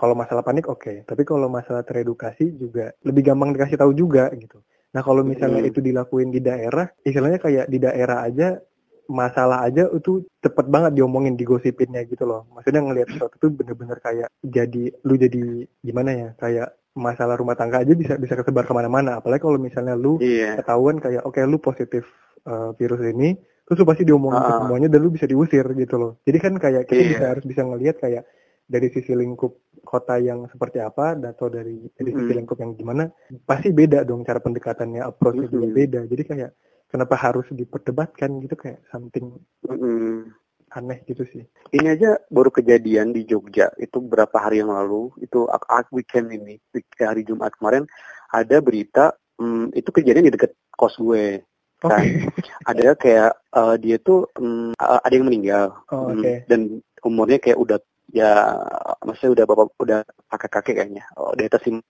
kalau 0.00 0.16
masalah 0.16 0.40
panik 0.40 0.64
oke. 0.64 0.80
Okay. 0.80 0.96
tapi 1.04 1.28
kalau 1.28 1.52
masalah 1.52 1.84
teredukasi 1.84 2.56
juga 2.56 2.88
lebih 3.04 3.20
gampang 3.20 3.52
dikasih 3.52 3.76
tahu 3.76 3.92
juga 3.92 4.32
gitu 4.32 4.64
Nah 4.94 5.02
kalau 5.02 5.26
misalnya 5.26 5.60
hmm. 5.60 5.70
itu 5.74 5.78
dilakuin 5.82 6.30
di 6.30 6.38
daerah, 6.38 6.86
istilahnya 7.02 7.42
kayak 7.42 7.66
di 7.66 7.78
daerah 7.82 8.22
aja 8.22 8.56
masalah 9.04 9.68
aja 9.68 9.84
itu 9.92 10.24
cepet 10.40 10.66
banget 10.70 10.96
diomongin 10.96 11.36
digosipinnya 11.36 12.06
gitu 12.08 12.24
loh. 12.24 12.48
Maksudnya 12.56 12.80
ngelihat 12.80 13.08
sesuatu 13.12 13.36
itu 13.36 13.48
bener-bener 13.52 13.98
kayak 14.00 14.28
jadi 14.40 14.94
lu 15.04 15.14
jadi 15.20 15.68
gimana 15.84 16.10
ya 16.14 16.28
kayak 16.40 16.68
masalah 16.94 17.34
rumah 17.34 17.58
tangga 17.58 17.82
aja 17.82 17.92
bisa 17.92 18.14
bisa 18.16 18.38
kesebar 18.38 18.64
ke 18.64 18.72
mana-mana. 18.72 19.18
Apalagi 19.18 19.42
kalau 19.42 19.58
misalnya 19.58 19.98
lu 19.98 20.22
yeah. 20.22 20.56
ketahuan 20.56 21.02
kayak 21.02 21.26
oke 21.26 21.36
okay, 21.36 21.44
lu 21.44 21.58
positif 21.58 22.06
uh, 22.46 22.70
virus 22.78 23.02
ini, 23.02 23.34
terus 23.66 23.76
lu 23.82 23.86
pasti 23.86 24.06
diomongin 24.06 24.40
uh. 24.40 24.62
semuanya 24.62 24.88
dan 24.88 25.00
lu 25.02 25.10
bisa 25.10 25.26
diusir 25.26 25.66
gitu 25.74 25.94
loh. 25.98 26.12
Jadi 26.24 26.38
kan 26.40 26.54
kayak 26.56 26.86
kita 26.88 27.00
yeah. 27.02 27.10
bisa 27.12 27.24
harus 27.34 27.44
bisa 27.44 27.60
ngelihat 27.66 27.98
kayak 27.98 28.22
dari 28.64 28.88
sisi 28.88 29.12
lingkup 29.12 29.76
kota 29.84 30.16
yang 30.16 30.48
seperti 30.48 30.80
apa 30.80 31.14
atau 31.20 31.52
dari 31.52 31.84
dari 31.92 32.10
sisi 32.10 32.32
mm. 32.32 32.38
lingkup 32.40 32.58
yang 32.58 32.72
gimana 32.72 33.04
pasti 33.44 33.70
beda 33.70 34.02
dong 34.08 34.24
cara 34.24 34.40
pendekatannya 34.40 35.04
approachnya 35.04 35.48
mm. 35.48 35.54
juga 35.54 35.68
beda 35.68 36.00
jadi 36.08 36.22
kayak 36.24 36.50
kenapa 36.88 37.14
harus 37.20 37.46
diperdebatkan 37.52 38.40
gitu 38.40 38.56
kayak 38.56 38.80
something 38.88 39.36
mm. 39.68 40.32
aneh 40.72 40.98
gitu 41.04 41.28
sih 41.28 41.44
ini 41.76 41.86
aja 41.92 42.16
baru 42.32 42.48
kejadian 42.48 43.12
di 43.12 43.28
Jogja 43.28 43.68
itu 43.76 44.00
berapa 44.00 44.34
hari 44.40 44.64
yang 44.64 44.72
lalu 44.72 45.12
itu 45.20 45.44
weekend 45.92 46.32
ini 46.32 46.56
hari 46.96 47.22
Jumat 47.22 47.52
kemarin 47.60 47.84
ada 48.32 48.58
berita 48.64 49.14
um, 49.38 49.68
itu 49.76 49.92
kejadian 49.92 50.26
di 50.26 50.34
dekat 50.34 50.56
kos 50.74 50.96
gue 50.98 51.44
kan 51.84 52.00
okay. 52.00 52.24
ada 52.70 52.96
kayak 52.96 53.32
uh, 53.52 53.76
dia 53.76 54.00
tuh 54.00 54.26
um, 54.40 54.72
ada 54.80 55.12
yang 55.12 55.28
meninggal 55.28 55.84
oh, 55.92 56.10
okay. 56.10 56.40
um, 56.40 56.48
dan 56.48 56.60
umurnya 57.04 57.38
kayak 57.38 57.60
udah 57.60 57.78
ya 58.12 58.58
maksudnya 59.04 59.42
udah 59.42 59.44
bapak 59.48 59.66
udah 59.80 59.98
kakek 60.32 60.50
kakek 60.50 60.74
kayaknya. 60.80 61.04
Oh, 61.16 61.32
di 61.32 61.46
atas 61.46 61.62
50 61.64 61.80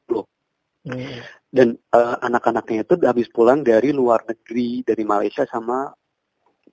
hmm. 0.88 1.20
dan 1.50 1.68
uh, 1.96 2.16
anak-anaknya 2.22 2.84
itu 2.84 2.94
habis 3.04 3.28
pulang 3.32 3.64
dari 3.64 3.90
luar 3.90 4.22
negeri 4.28 4.84
dari 4.84 5.02
Malaysia 5.02 5.48
sama 5.48 5.90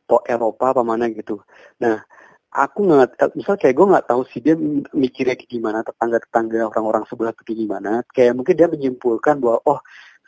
po 0.06 0.22
Eropa 0.28 0.76
apa 0.76 0.84
mana 0.84 1.08
gitu. 1.10 1.40
Nah 1.80 2.04
aku 2.52 2.84
nggak 2.84 3.32
misal 3.40 3.56
kayak 3.56 3.76
gue 3.80 3.88
nggak 3.96 4.08
tahu 4.12 4.22
sih 4.28 4.44
dia 4.44 4.56
mikirnya 4.92 5.40
kayak 5.40 5.52
gimana 5.52 5.80
tetangga-tetangga 5.88 6.68
orang-orang 6.68 7.04
sebelah 7.08 7.32
kayak 7.32 7.58
gimana. 7.58 7.92
Kayak 8.12 8.34
mungkin 8.36 8.56
dia 8.60 8.68
menyimpulkan 8.68 9.40
bahwa 9.40 9.60
oh 9.64 9.80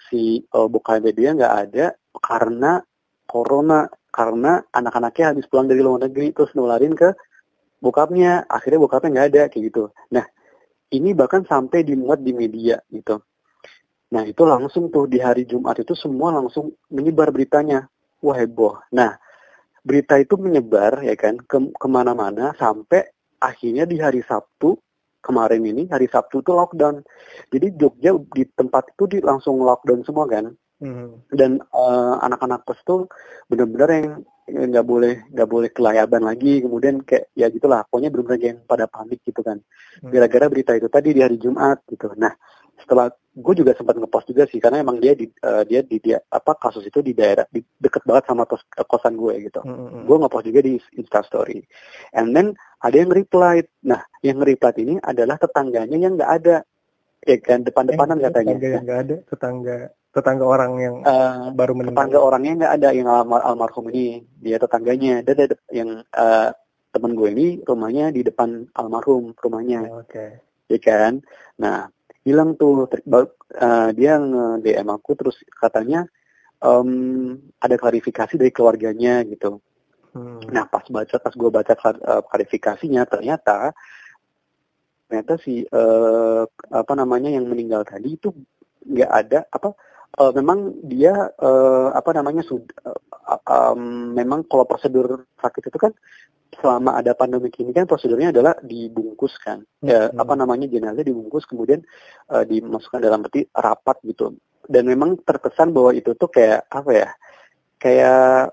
si 0.08 0.44
uh, 0.56 0.68
bokapnya 0.72 1.12
dia 1.12 1.30
nggak 1.36 1.56
ada 1.68 1.86
karena 2.24 2.80
corona 3.28 3.88
karena 4.14 4.62
anak-anaknya 4.70 5.34
habis 5.34 5.50
pulang 5.50 5.66
dari 5.66 5.82
luar 5.82 6.06
negeri 6.06 6.32
terus 6.32 6.54
nularin 6.54 6.94
ke 6.94 7.12
bokapnya 7.84 8.48
akhirnya 8.48 8.80
bokapnya 8.80 9.10
nggak 9.12 9.28
ada 9.36 9.42
kayak 9.52 9.64
gitu. 9.68 9.84
Nah 10.16 10.24
ini 10.96 11.12
bahkan 11.12 11.44
sampai 11.44 11.84
dimuat 11.84 12.24
di 12.24 12.32
media 12.32 12.80
gitu. 12.88 13.20
Nah 14.16 14.24
itu 14.24 14.48
langsung 14.48 14.88
tuh 14.88 15.12
di 15.12 15.20
hari 15.20 15.44
Jumat 15.44 15.84
itu 15.84 15.92
semua 15.92 16.32
langsung 16.32 16.72
menyebar 16.88 17.36
beritanya. 17.36 17.84
Wah 18.24 18.40
heboh. 18.40 18.80
Nah 18.96 19.20
berita 19.84 20.16
itu 20.16 20.40
menyebar 20.40 21.04
ya 21.04 21.20
kan 21.20 21.36
ke 21.44 21.60
ke 21.76 21.88
mana-mana 21.92 22.56
sampai 22.56 23.04
akhirnya 23.44 23.84
di 23.84 24.00
hari 24.00 24.24
Sabtu 24.24 24.80
kemarin 25.20 25.64
ini 25.68 25.92
hari 25.92 26.08
Sabtu 26.08 26.40
itu 26.40 26.56
lockdown. 26.56 27.04
Jadi 27.52 27.68
Jogja 27.76 28.16
di 28.32 28.44
tempat 28.56 28.96
itu 28.96 29.04
di 29.12 29.20
langsung 29.20 29.60
lockdown 29.60 30.08
semua 30.08 30.24
kan. 30.32 30.56
Hmm. 30.84 31.20
Dan 31.32 31.64
uh, 31.72 32.20
anak-anak 32.20 32.68
kos 32.68 32.80
tuh 32.84 33.08
benar-benar 33.48 33.90
yang 33.92 34.12
nggak 34.48 34.86
boleh 34.86 35.14
nggak 35.32 35.50
boleh 35.50 35.70
kelayaban 35.72 36.24
lagi 36.28 36.60
kemudian 36.60 37.00
kayak 37.04 37.32
ya 37.34 37.48
gitulah 37.48 37.88
pokoknya 37.88 38.12
benar-benar 38.12 38.42
yang 38.44 38.60
pada 38.68 38.86
panik 38.88 39.24
gitu 39.24 39.40
kan. 39.40 39.60
Hmm. 40.02 40.10
gara-gara 40.10 40.46
berita 40.50 40.72
itu 40.76 40.90
tadi 40.90 41.16
di 41.16 41.22
hari 41.22 41.38
Jumat 41.40 41.86
gitu. 41.88 42.12
Nah 42.18 42.34
setelah 42.84 43.08
gue 43.34 43.54
juga 43.58 43.74
sempat 43.74 43.98
ngepost 43.98 44.30
juga 44.30 44.44
sih 44.46 44.62
karena 44.62 44.86
emang 44.86 45.02
dia 45.02 45.18
di 45.18 45.26
uh, 45.42 45.66
dia 45.66 45.82
di 45.82 45.98
dia 45.98 46.22
apa 46.30 46.54
kasus 46.54 46.86
itu 46.86 47.02
di 47.02 47.18
daerah 47.18 47.48
di, 47.50 47.64
deket 47.82 48.06
banget 48.06 48.30
sama 48.30 48.44
kos, 48.46 48.62
kosan 48.86 49.18
gue 49.18 49.50
gitu. 49.50 49.62
Mm-hmm. 49.64 50.06
gue 50.06 50.18
ngepost 50.22 50.46
juga 50.46 50.62
di 50.62 50.74
Insta 51.00 51.20
Story 51.26 51.64
and 52.14 52.36
then 52.36 52.54
ada 52.84 52.96
yang 53.00 53.10
reply. 53.10 53.64
Nah 53.88 54.04
yang 54.22 54.44
reply 54.44 54.76
ini 54.78 55.00
adalah 55.02 55.40
tetangganya 55.40 55.98
yang 55.98 56.20
nggak 56.20 56.32
ada 56.44 56.56
ya 57.24 57.38
kan 57.40 57.60
depan-depanan 57.64 58.18
eh, 58.20 58.24
katanya. 58.28 58.54
tetangga 58.54 58.68
yang 58.68 58.84
nggak 58.84 59.00
ada 59.00 59.16
tetangga 59.28 59.78
tetangga 60.14 60.46
orang 60.46 60.72
yang 60.78 60.96
uh, 61.02 61.50
baru 61.58 61.74
meninggal. 61.74 61.98
tetangga 61.98 62.18
orangnya 62.22 62.54
nggak 62.62 62.74
ada 62.78 62.90
yang 62.94 63.08
almar 63.10 63.42
almarhum 63.42 63.90
ini. 63.90 64.22
Dia 64.38 64.62
tetangganya 64.62 65.26
dan 65.26 65.36
ada 65.50 65.56
yang 65.74 65.90
uh, 66.14 66.50
teman 66.94 67.18
gue 67.18 67.30
ini 67.34 67.48
rumahnya 67.66 68.14
di 68.14 68.22
depan 68.22 68.70
almarhum 68.78 69.34
rumahnya. 69.34 69.90
Oh, 69.90 70.06
oke. 70.06 70.14
Okay. 70.14 70.38
ya 70.70 70.78
kan? 70.78 71.26
Nah 71.58 71.90
hilang 72.22 72.54
tuh 72.56 72.86
uh, 72.86 73.90
dia 73.98 74.14
nge 74.22 74.62
DM 74.62 74.90
aku 74.94 75.12
terus 75.18 75.42
katanya 75.50 76.06
um, 76.62 77.34
ada 77.58 77.76
klarifikasi 77.76 78.38
dari 78.38 78.54
keluarganya 78.54 79.26
gitu. 79.26 79.60
Hmm. 80.14 80.46
nah 80.54 80.70
pas 80.70 80.86
baca 80.94 81.18
pas 81.18 81.34
gue 81.34 81.50
baca 81.50 81.74
klarifikasinya 82.30 83.02
ternyata 83.10 83.74
ternyata 85.14 85.38
si 85.46 85.62
uh, 85.62 86.42
apa 86.74 86.94
namanya 86.98 87.30
yang 87.30 87.46
meninggal 87.46 87.86
tadi 87.86 88.18
itu 88.18 88.34
nggak 88.82 89.12
ada 89.14 89.46
apa 89.46 89.78
uh, 90.18 90.34
memang 90.34 90.82
dia 90.90 91.14
uh, 91.38 91.94
apa 91.94 92.18
namanya 92.18 92.42
sudah 92.42 92.74
uh, 92.82 93.38
um, 93.46 94.10
memang 94.18 94.42
kalau 94.50 94.66
prosedur 94.66 95.30
sakit 95.38 95.70
itu 95.70 95.78
kan 95.78 95.94
selama 96.58 96.98
ada 96.98 97.14
pandemi 97.14 97.54
ini 97.62 97.70
kan 97.78 97.86
prosedurnya 97.86 98.34
adalah 98.34 98.58
dibungkus 98.66 99.38
kan 99.38 99.62
hmm. 99.62 99.86
ya 99.86 100.10
apa 100.18 100.34
namanya 100.34 100.66
jenazah 100.66 101.06
dibungkus 101.06 101.46
kemudian 101.46 101.86
uh, 102.34 102.42
dimasukkan 102.42 102.98
dalam 102.98 103.22
peti 103.22 103.46
rapat 103.54 104.02
gitu 104.10 104.34
dan 104.66 104.90
memang 104.90 105.22
terkesan 105.22 105.78
bahwa 105.78 105.94
itu 105.94 106.18
tuh 106.18 106.34
kayak 106.34 106.66
apa 106.74 106.90
ya 106.90 107.10
kayak 107.78 108.50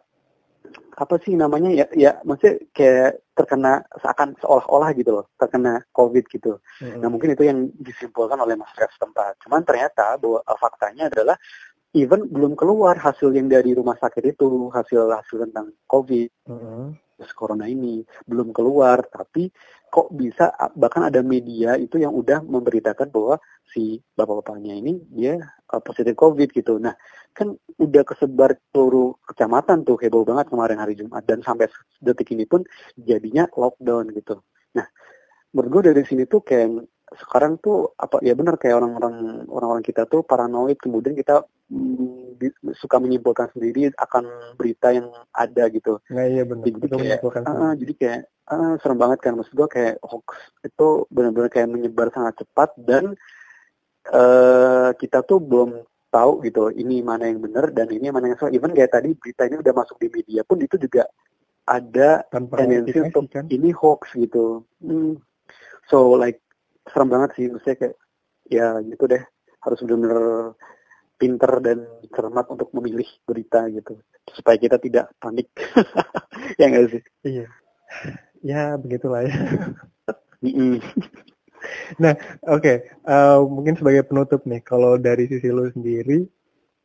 apa 1.00 1.14
sih 1.24 1.32
namanya 1.40 1.72
ya 1.72 1.86
ya 1.96 2.20
maksudnya 2.28 2.60
kayak 2.76 3.24
terkena 3.40 3.80
seakan 3.96 4.36
seolah-olah 4.44 4.92
gitu 4.92 5.10
loh 5.16 5.24
terkena 5.40 5.80
covid 5.96 6.28
gitu 6.28 6.60
mm-hmm. 6.60 7.00
nah 7.00 7.08
mungkin 7.08 7.32
itu 7.32 7.48
yang 7.48 7.72
disimpulkan 7.80 8.36
oleh 8.36 8.52
masyarakat 8.60 8.92
setempat 9.00 9.40
cuman 9.48 9.64
ternyata 9.64 10.20
bahwa 10.20 10.44
uh, 10.44 10.58
faktanya 10.60 11.08
adalah 11.08 11.40
even 11.96 12.28
belum 12.28 12.52
keluar 12.52 13.00
hasil 13.00 13.32
yang 13.32 13.48
dari 13.48 13.72
rumah 13.72 13.96
sakit 13.96 14.36
itu 14.36 14.68
hasil 14.68 15.08
hasil 15.08 15.48
tentang 15.48 15.72
covid 15.88 16.28
mm-hmm. 16.44 17.32
corona 17.32 17.64
ini 17.64 18.04
belum 18.28 18.52
keluar 18.52 19.00
tapi 19.08 19.48
kok 19.90 20.14
bisa 20.14 20.54
bahkan 20.78 21.10
ada 21.10 21.20
media 21.20 21.74
itu 21.74 21.98
yang 21.98 22.14
udah 22.14 22.40
memberitakan 22.46 23.10
bahwa 23.10 23.36
si 23.66 23.98
bapak-bapaknya 24.14 24.78
ini 24.78 25.02
dia 25.10 25.36
uh, 25.74 25.82
positif 25.82 26.14
covid 26.14 26.48
gitu 26.54 26.78
nah 26.78 26.94
kan 27.34 27.54
udah 27.78 28.02
kesebar 28.02 28.58
seluruh 28.74 29.16
kecamatan 29.24 29.86
tuh 29.86 29.96
heboh 29.98 30.26
banget 30.26 30.50
kemarin 30.50 30.78
hari 30.82 30.98
Jumat 30.98 31.22
dan 31.24 31.40
sampai 31.40 31.70
detik 32.02 32.34
ini 32.34 32.44
pun 32.44 32.66
jadinya 32.98 33.46
lockdown 33.54 34.10
gitu. 34.12 34.42
Nah, 34.74 34.86
menurut 35.54 35.70
gue 35.70 35.82
dari 35.94 36.02
sini 36.04 36.26
tuh 36.26 36.42
kayak 36.42 36.84
sekarang 37.18 37.58
tuh 37.58 37.90
apa 37.98 38.22
ya 38.22 38.38
benar 38.38 38.54
kayak 38.54 38.78
orang-orang 38.78 39.42
orang-orang 39.50 39.82
kita 39.82 40.06
tuh 40.06 40.22
paranoid 40.22 40.78
kemudian 40.78 41.18
kita 41.18 41.42
mm, 41.66 42.30
suka 42.78 43.02
menyimpulkan 43.02 43.50
sendiri 43.50 43.90
akan 43.98 44.54
berita 44.54 44.94
yang 44.94 45.10
ada 45.34 45.66
gitu. 45.74 45.98
Nah, 46.08 46.24
iya 46.24 46.46
benar. 46.46 46.64
Jadi 46.70 46.86
kayak, 46.86 47.20
uh, 47.26 47.74
jadi 47.74 47.92
kayak 47.98 48.20
uh, 48.48 48.74
serem 48.78 48.98
banget 48.98 49.18
kan 49.26 49.34
maksud 49.34 49.54
gue 49.58 49.68
kayak 49.68 49.94
hoax 50.06 50.28
itu 50.62 50.88
benar-benar 51.10 51.50
kayak 51.50 51.68
menyebar 51.68 52.08
sangat 52.14 52.46
cepat 52.46 52.70
dan 52.78 53.18
uh, 54.14 54.94
kita 54.94 55.26
tuh 55.26 55.42
belum 55.42 55.82
tahu 56.10 56.42
gitu 56.42 56.74
ini 56.74 57.06
mana 57.06 57.30
yang 57.30 57.38
benar 57.38 57.70
dan 57.74 57.90
ini 57.90 58.10
mana 58.14 58.34
yang 58.34 58.38
salah. 58.38 58.54
Even 58.54 58.70
kayak 58.70 58.94
tadi 58.94 59.18
berita 59.18 59.50
ini 59.50 59.58
udah 59.58 59.74
masuk 59.74 59.98
di 59.98 60.08
media 60.10 60.46
pun 60.46 60.62
itu 60.62 60.78
juga 60.78 61.10
ada 61.66 62.26
tendensi 62.30 62.98
untuk 62.98 63.30
kan? 63.30 63.46
ini 63.50 63.70
hoax 63.70 64.14
gitu. 64.14 64.62
Hmm. 64.82 65.18
So 65.86 66.14
like 66.14 66.42
serem 66.90 67.08
banget 67.08 67.30
sih 67.38 67.46
maksudnya 67.48 67.76
kayak 67.78 67.96
ya 68.50 68.66
gitu 68.82 69.04
deh 69.06 69.22
harus 69.60 69.78
benar-benar 69.84 70.54
pinter 71.20 71.52
dan 71.60 71.78
cermat 72.08 72.46
untuk 72.48 72.72
memilih 72.72 73.06
berita 73.28 73.68
gitu 73.68 74.00
supaya 74.32 74.56
kita 74.56 74.80
tidak 74.80 75.12
panik. 75.20 75.48
Ya 76.58 76.66
enggak 76.72 76.88
sih? 76.92 77.02
Iya. 77.24 77.46
Ya 78.40 78.62
begitulah 78.80 79.28
ya. 79.28 79.36
Nah, 82.00 82.16
oke, 82.48 82.64
okay. 82.64 82.76
uh, 83.04 83.36
eh, 83.36 83.40
mungkin 83.44 83.76
sebagai 83.76 84.08
penutup 84.08 84.48
nih, 84.48 84.64
kalau 84.64 84.96
dari 84.96 85.28
sisi 85.28 85.52
lu 85.52 85.68
sendiri, 85.68 86.24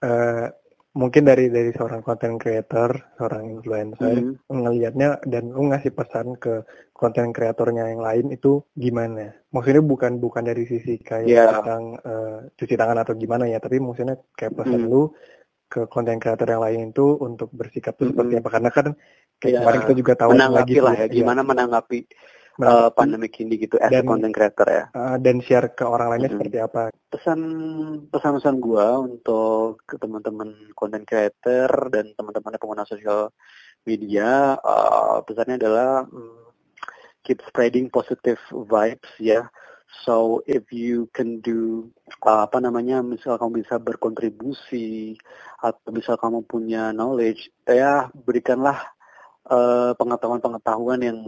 uh, 0.04 0.52
mungkin 0.96 1.28
dari 1.28 1.52
dari 1.52 1.76
seorang 1.76 2.00
content 2.02 2.40
creator, 2.40 2.96
seorang 3.20 3.52
influencer, 3.52 4.16
mm. 4.16 4.48
ngelihatnya 4.48 5.20
dan 5.28 5.52
lu 5.52 5.68
ngasih 5.68 5.92
pesan 5.92 6.40
ke 6.40 6.64
content 6.96 7.36
creatornya 7.36 7.92
yang 7.92 8.00
lain 8.00 8.32
itu 8.32 8.64
gimana? 8.80 9.36
Maksudnya 9.52 9.84
bukan 9.84 10.24
bukan 10.24 10.48
dari 10.48 10.64
sisi 10.64 10.96
kayak 11.04 11.28
yeah. 11.28 11.52
tentang 11.60 12.00
uh, 12.00 12.48
cuci 12.56 12.80
tangan 12.80 13.04
atau 13.04 13.14
gimana 13.20 13.44
ya, 13.44 13.60
tapi 13.60 13.84
maksudnya 13.84 14.16
kayak 14.40 14.56
pesan 14.56 14.88
mm. 14.88 14.90
lu 14.90 15.12
ke 15.68 15.84
content 15.92 16.24
creator 16.24 16.48
yang 16.48 16.64
lain 16.64 16.80
itu 16.96 17.20
untuk 17.20 17.52
bersikap 17.52 18.00
tuh 18.00 18.08
mm. 18.08 18.12
seperti 18.16 18.34
apa? 18.40 18.50
Karena 18.56 18.70
kan 18.72 18.88
kayak 19.44 19.52
yeah. 19.52 19.62
kemarin 19.62 19.80
kita 19.84 19.96
juga 20.00 20.14
tahu 20.16 20.32
menanggapi 20.32 20.60
lagi 20.64 20.76
lah 20.80 20.96
ya, 20.96 21.08
gimana 21.12 21.42
ya. 21.44 21.48
menanggapi 21.52 22.00
uh, 22.64 22.90
pandemic 22.94 23.36
ini 23.42 23.60
gitu 23.60 23.76
as 23.82 23.92
dan, 23.92 24.08
content 24.08 24.32
creator 24.32 24.68
ya. 24.68 24.84
Uh, 24.96 25.18
dan 25.20 25.44
share 25.44 25.74
ke 25.76 25.84
orang 25.84 26.16
lainnya 26.16 26.32
hmm. 26.32 26.38
seperti 26.40 26.58
apa? 26.64 26.82
Pesan 27.12 27.40
pesan-pesan 28.12 28.56
gue 28.64 28.88
untuk 29.04 29.84
ke 29.84 29.96
teman-teman 30.00 30.72
content 30.78 31.04
creator 31.04 31.70
dan 31.92 32.16
teman-teman 32.16 32.56
pengguna 32.56 32.88
sosial 32.88 33.34
media, 33.84 34.56
uh, 34.60 35.20
pesannya 35.28 35.60
adalah 35.60 36.08
um, 36.08 36.54
keep 37.26 37.42
spreading 37.50 37.92
positive 37.92 38.40
vibes 38.52 39.12
ya. 39.20 39.48
So 40.04 40.44
if 40.44 40.68
you 40.76 41.08
can 41.16 41.40
do 41.40 41.88
uh, 42.26 42.44
apa 42.44 42.60
namanya, 42.60 43.00
misal 43.00 43.40
kamu 43.40 43.64
bisa 43.64 43.80
berkontribusi 43.80 45.16
atau 45.64 45.90
misal 45.96 46.20
kamu 46.20 46.44
punya 46.46 46.92
knowledge, 46.92 47.48
ya 47.64 48.12
berikanlah 48.14 48.92
pengetahuan-pengetahuan 50.02 51.06
uh, 51.06 51.06
yang 51.06 51.20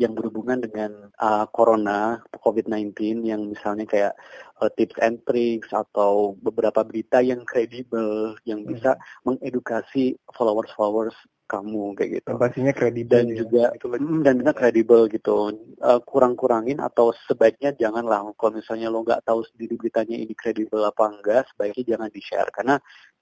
yang 0.00 0.16
berhubungan 0.16 0.64
dengan 0.64 1.12
uh, 1.20 1.44
corona 1.52 2.24
COVID-19 2.40 3.20
yang 3.28 3.52
misalnya 3.52 3.84
kayak 3.84 4.16
uh, 4.64 4.72
tips 4.72 4.96
and 5.04 5.20
tricks 5.28 5.68
atau 5.76 6.32
beberapa 6.40 6.80
berita 6.80 7.20
yang 7.20 7.44
kredibel 7.44 8.32
yang 8.48 8.64
bisa 8.64 8.96
hmm. 8.96 9.36
mengedukasi 9.36 10.16
followers-followers 10.32 11.14
kamu 11.50 11.98
kayak 11.98 12.10
gitu. 12.22 12.30
pastinya 12.38 12.70
kredibel 12.70 13.10
dan 13.10 13.26
ya. 13.26 13.36
juga 13.42 13.64
itu 13.74 13.86
mm, 13.90 14.22
dan 14.22 14.34
benar 14.38 14.54
kredibel 14.54 15.10
gitu. 15.10 15.50
Uh, 15.82 15.98
kurang-kurangin 16.06 16.78
atau 16.78 17.10
sebaiknya 17.26 17.74
janganlah 17.74 18.22
kalau 18.38 18.54
misalnya 18.54 18.86
lo 18.86 19.02
nggak 19.02 19.26
tahu 19.26 19.42
sendiri 19.50 19.74
beritanya 19.74 20.14
ini 20.14 20.30
kredibel 20.38 20.86
apa 20.86 21.10
enggak, 21.10 21.50
sebaiknya 21.50 21.98
jangan 21.98 22.10
di-share 22.14 22.50
karena 22.54 22.78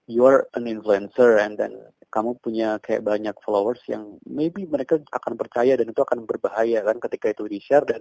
you're 0.09 0.49
an 0.57 0.65
influencer 0.65 1.39
and 1.39 1.61
then 1.61 1.77
kamu 2.09 2.41
punya 2.41 2.81
kayak 2.81 3.05
banyak 3.05 3.37
followers 3.45 3.79
yang 3.85 4.17
maybe 4.25 4.65
mereka 4.65 4.97
akan 5.13 5.37
percaya 5.37 5.77
dan 5.77 5.93
itu 5.93 6.01
akan 6.01 6.25
berbahaya 6.25 6.81
kan 6.81 6.97
ketika 7.05 7.37
itu 7.37 7.45
di 7.45 7.61
share 7.61 7.85
dan 7.85 8.01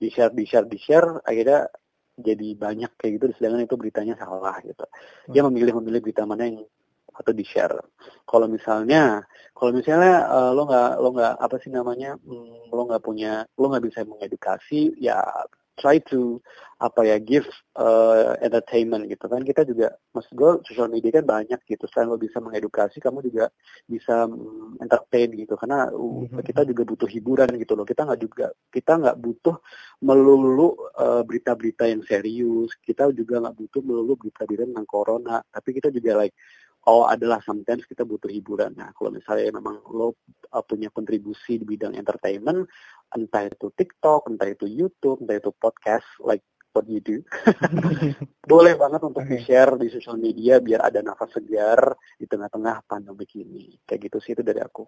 di 0.00 0.08
share 0.08 0.32
di 0.32 0.44
share 0.48 0.64
di 0.64 0.80
share 0.80 1.20
akhirnya 1.28 1.68
jadi 2.16 2.48
banyak 2.56 2.92
kayak 2.96 3.12
gitu. 3.20 3.24
Sedangkan 3.36 3.68
itu 3.68 3.76
beritanya 3.76 4.16
salah 4.16 4.56
gitu. 4.64 4.84
Dia 5.28 5.44
hmm. 5.44 5.52
memilih 5.52 5.72
memilih 5.84 6.00
berita 6.00 6.24
mana 6.24 6.48
yang 6.48 6.64
atau 7.12 7.32
di 7.36 7.44
share 7.44 7.76
kalau 8.24 8.48
misalnya 8.48 9.20
kalau 9.52 9.68
misalnya 9.68 10.24
uh, 10.32 10.50
lo 10.56 10.64
nggak 10.64 10.90
lo 10.96 11.08
nggak 11.12 11.34
apa 11.44 11.56
sih 11.60 11.68
namanya 11.68 12.16
hmm, 12.16 12.72
lo 12.72 12.82
nggak 12.88 13.04
punya 13.04 13.44
lo 13.60 13.68
nggak 13.68 13.84
bisa 13.84 14.00
mengedukasi 14.08 14.96
ya 14.96 15.20
try 15.76 15.98
to 16.04 16.40
apa 16.82 17.06
ya 17.06 17.16
give 17.22 17.46
uh, 17.78 18.34
entertainment 18.42 19.06
gitu 19.06 19.30
kan. 19.30 19.46
Kita 19.46 19.62
juga 19.62 19.94
maksud 20.10 20.34
gue 20.34 20.50
social 20.66 20.90
media 20.90 21.22
kan 21.22 21.24
banyak 21.24 21.60
gitu. 21.62 21.86
Selain 21.86 22.10
lo 22.10 22.18
bisa 22.18 22.42
mengedukasi 22.42 22.98
kamu 22.98 23.22
juga 23.22 23.54
bisa 23.86 24.26
um, 24.26 24.74
entertain 24.82 25.30
gitu. 25.30 25.54
Karena 25.54 25.86
mm-hmm. 25.94 26.42
kita 26.42 26.66
juga 26.66 26.82
butuh 26.82 27.06
hiburan 27.06 27.54
gitu 27.54 27.78
loh. 27.78 27.86
Kita 27.86 28.02
nggak 28.02 28.20
juga 28.20 28.46
kita 28.74 28.92
nggak 28.98 29.16
butuh 29.22 29.56
melulu 30.02 30.74
uh, 30.98 31.22
berita-berita 31.22 31.86
yang 31.86 32.02
serius. 32.02 32.74
Kita 32.82 33.14
juga 33.14 33.38
nggak 33.38 33.54
butuh 33.54 33.80
melulu 33.86 34.18
berita-berita 34.18 34.66
tentang 34.66 34.88
corona. 34.90 35.38
Tapi 35.38 35.78
kita 35.78 35.94
juga 35.94 36.18
like 36.18 36.34
oh 36.88 37.06
adalah 37.06 37.38
sometimes 37.44 37.86
kita 37.86 38.02
butuh 38.02 38.30
hiburan. 38.30 38.74
Nah, 38.74 38.90
kalau 38.96 39.14
misalnya 39.14 39.54
memang 39.54 39.82
lo 39.92 40.18
uh, 40.50 40.64
punya 40.64 40.90
kontribusi 40.90 41.60
di 41.60 41.64
bidang 41.66 41.94
entertainment, 41.94 42.66
entah 43.14 43.46
itu 43.46 43.70
TikTok, 43.70 44.26
entah 44.30 44.48
itu 44.50 44.66
YouTube, 44.66 45.22
entah 45.22 45.38
itu 45.38 45.50
podcast, 45.54 46.06
like 46.22 46.42
what 46.74 46.88
you 46.88 46.98
do. 47.04 47.20
Boleh 48.52 48.74
banget 48.74 49.00
untuk 49.04 49.22
okay. 49.22 49.38
di-share 49.38 49.76
di 49.78 49.92
sosial 49.92 50.18
media 50.18 50.58
biar 50.58 50.88
ada 50.88 51.04
nafas 51.04 51.36
segar 51.36 51.94
di 52.16 52.26
tengah-tengah 52.26 52.88
pandemi 52.88 53.28
ini. 53.38 53.76
Kayak 53.84 54.10
gitu 54.10 54.18
sih 54.18 54.32
itu 54.34 54.42
dari 54.42 54.58
aku. 54.58 54.82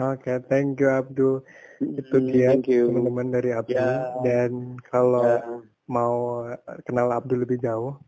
Oke, 0.00 0.32
okay, 0.32 0.36
thank 0.48 0.80
you 0.80 0.88
Abdul. 0.88 1.44
Itu 1.80 2.16
dia 2.24 2.56
teman-teman 2.56 3.28
dari 3.32 3.50
Abdul. 3.52 3.76
Yeah. 3.76 4.16
Dan 4.24 4.80
kalau 4.86 5.24
yeah. 5.24 5.60
mau 5.90 6.46
kenal 6.88 7.12
Abdul 7.12 7.44
lebih 7.44 7.60
jauh, 7.60 8.00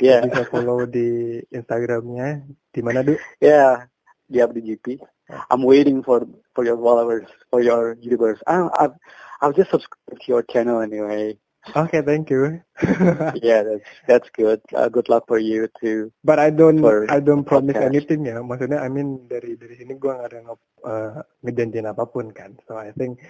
yeah. 0.00 0.20
bisa 0.22 0.46
follow 0.48 0.86
di 0.86 1.40
Instagramnya. 1.50 2.44
Di 2.70 2.80
mana, 2.80 3.02
Du? 3.02 3.14
Ya, 3.38 3.48
yeah, 3.48 3.72
di 4.28 4.38
Abdul 4.42 4.64
GP. 4.64 4.86
I'm 5.50 5.62
waiting 5.62 6.00
for 6.00 6.24
for 6.56 6.64
your 6.64 6.80
followers, 6.80 7.28
for 7.52 7.60
your 7.60 7.94
viewers. 8.00 8.40
I, 8.48 8.64
I've 8.80 8.96
I'll 9.40 9.52
just 9.52 9.70
subscribe 9.70 10.18
to 10.18 10.26
your 10.26 10.42
channel 10.42 10.80
anyway. 10.80 11.36
Okay, 11.76 12.00
thank 12.00 12.30
you. 12.30 12.64
yeah, 13.42 13.60
that's 13.60 13.88
that's 14.08 14.28
good. 14.32 14.60
Uh, 14.72 14.88
good 14.88 15.08
luck 15.08 15.28
for 15.28 15.36
you 15.36 15.68
too. 15.80 16.12
But 16.24 16.38
I 16.38 16.48
don't 16.48 16.80
I 17.10 17.20
don't 17.20 17.44
promise 17.44 17.76
podcast. 17.76 17.92
anything 17.92 18.24
ya. 18.24 18.40
Maksudnya 18.40 18.80
I 18.80 18.88
mean 18.88 19.28
dari 19.28 19.58
dari 19.60 19.76
sini 19.76 20.00
gue 20.00 20.08
nggak 20.08 20.28
ada 20.32 20.38
nge, 20.48 20.54
uh, 20.88 21.12
ngejanjiin 21.44 21.88
apa 21.92 22.04
pun 22.08 22.32
kan. 22.32 22.56
So 22.64 22.80
I 22.80 22.96
think 22.96 23.20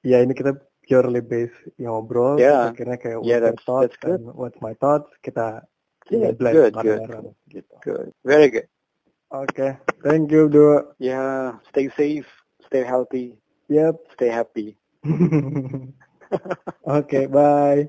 ya 0.00 0.24
ini 0.24 0.32
kita 0.32 0.56
purely 0.88 1.20
based 1.20 1.58
ngobrol. 1.76 2.40
Yeah. 2.40 2.72
Akhirnya 2.72 2.96
kayak 2.96 3.18
yeah, 3.28 3.44
what's 3.44 3.60
that's, 3.60 3.64
thoughts 3.68 3.84
that's 3.92 4.00
good. 4.00 4.24
and 4.24 4.32
what's 4.32 4.60
my 4.64 4.72
thoughts 4.80 5.12
kita 5.20 5.68
yeah, 6.10 6.30
good, 6.32 6.74
good, 6.74 7.00
gitu. 7.50 7.76
good, 7.82 8.08
very 8.24 8.48
good. 8.50 8.68
Okay, 9.32 9.78
thank 10.02 10.30
you, 10.30 10.48
Do. 10.48 10.92
Yeah, 10.98 11.58
stay 11.70 11.88
safe, 11.96 12.28
stay 12.66 12.84
healthy. 12.84 13.38
Yep. 13.68 13.96
Stay 14.12 14.28
happy. 14.28 14.76
okay, 16.86 17.26
bye. 17.26 17.88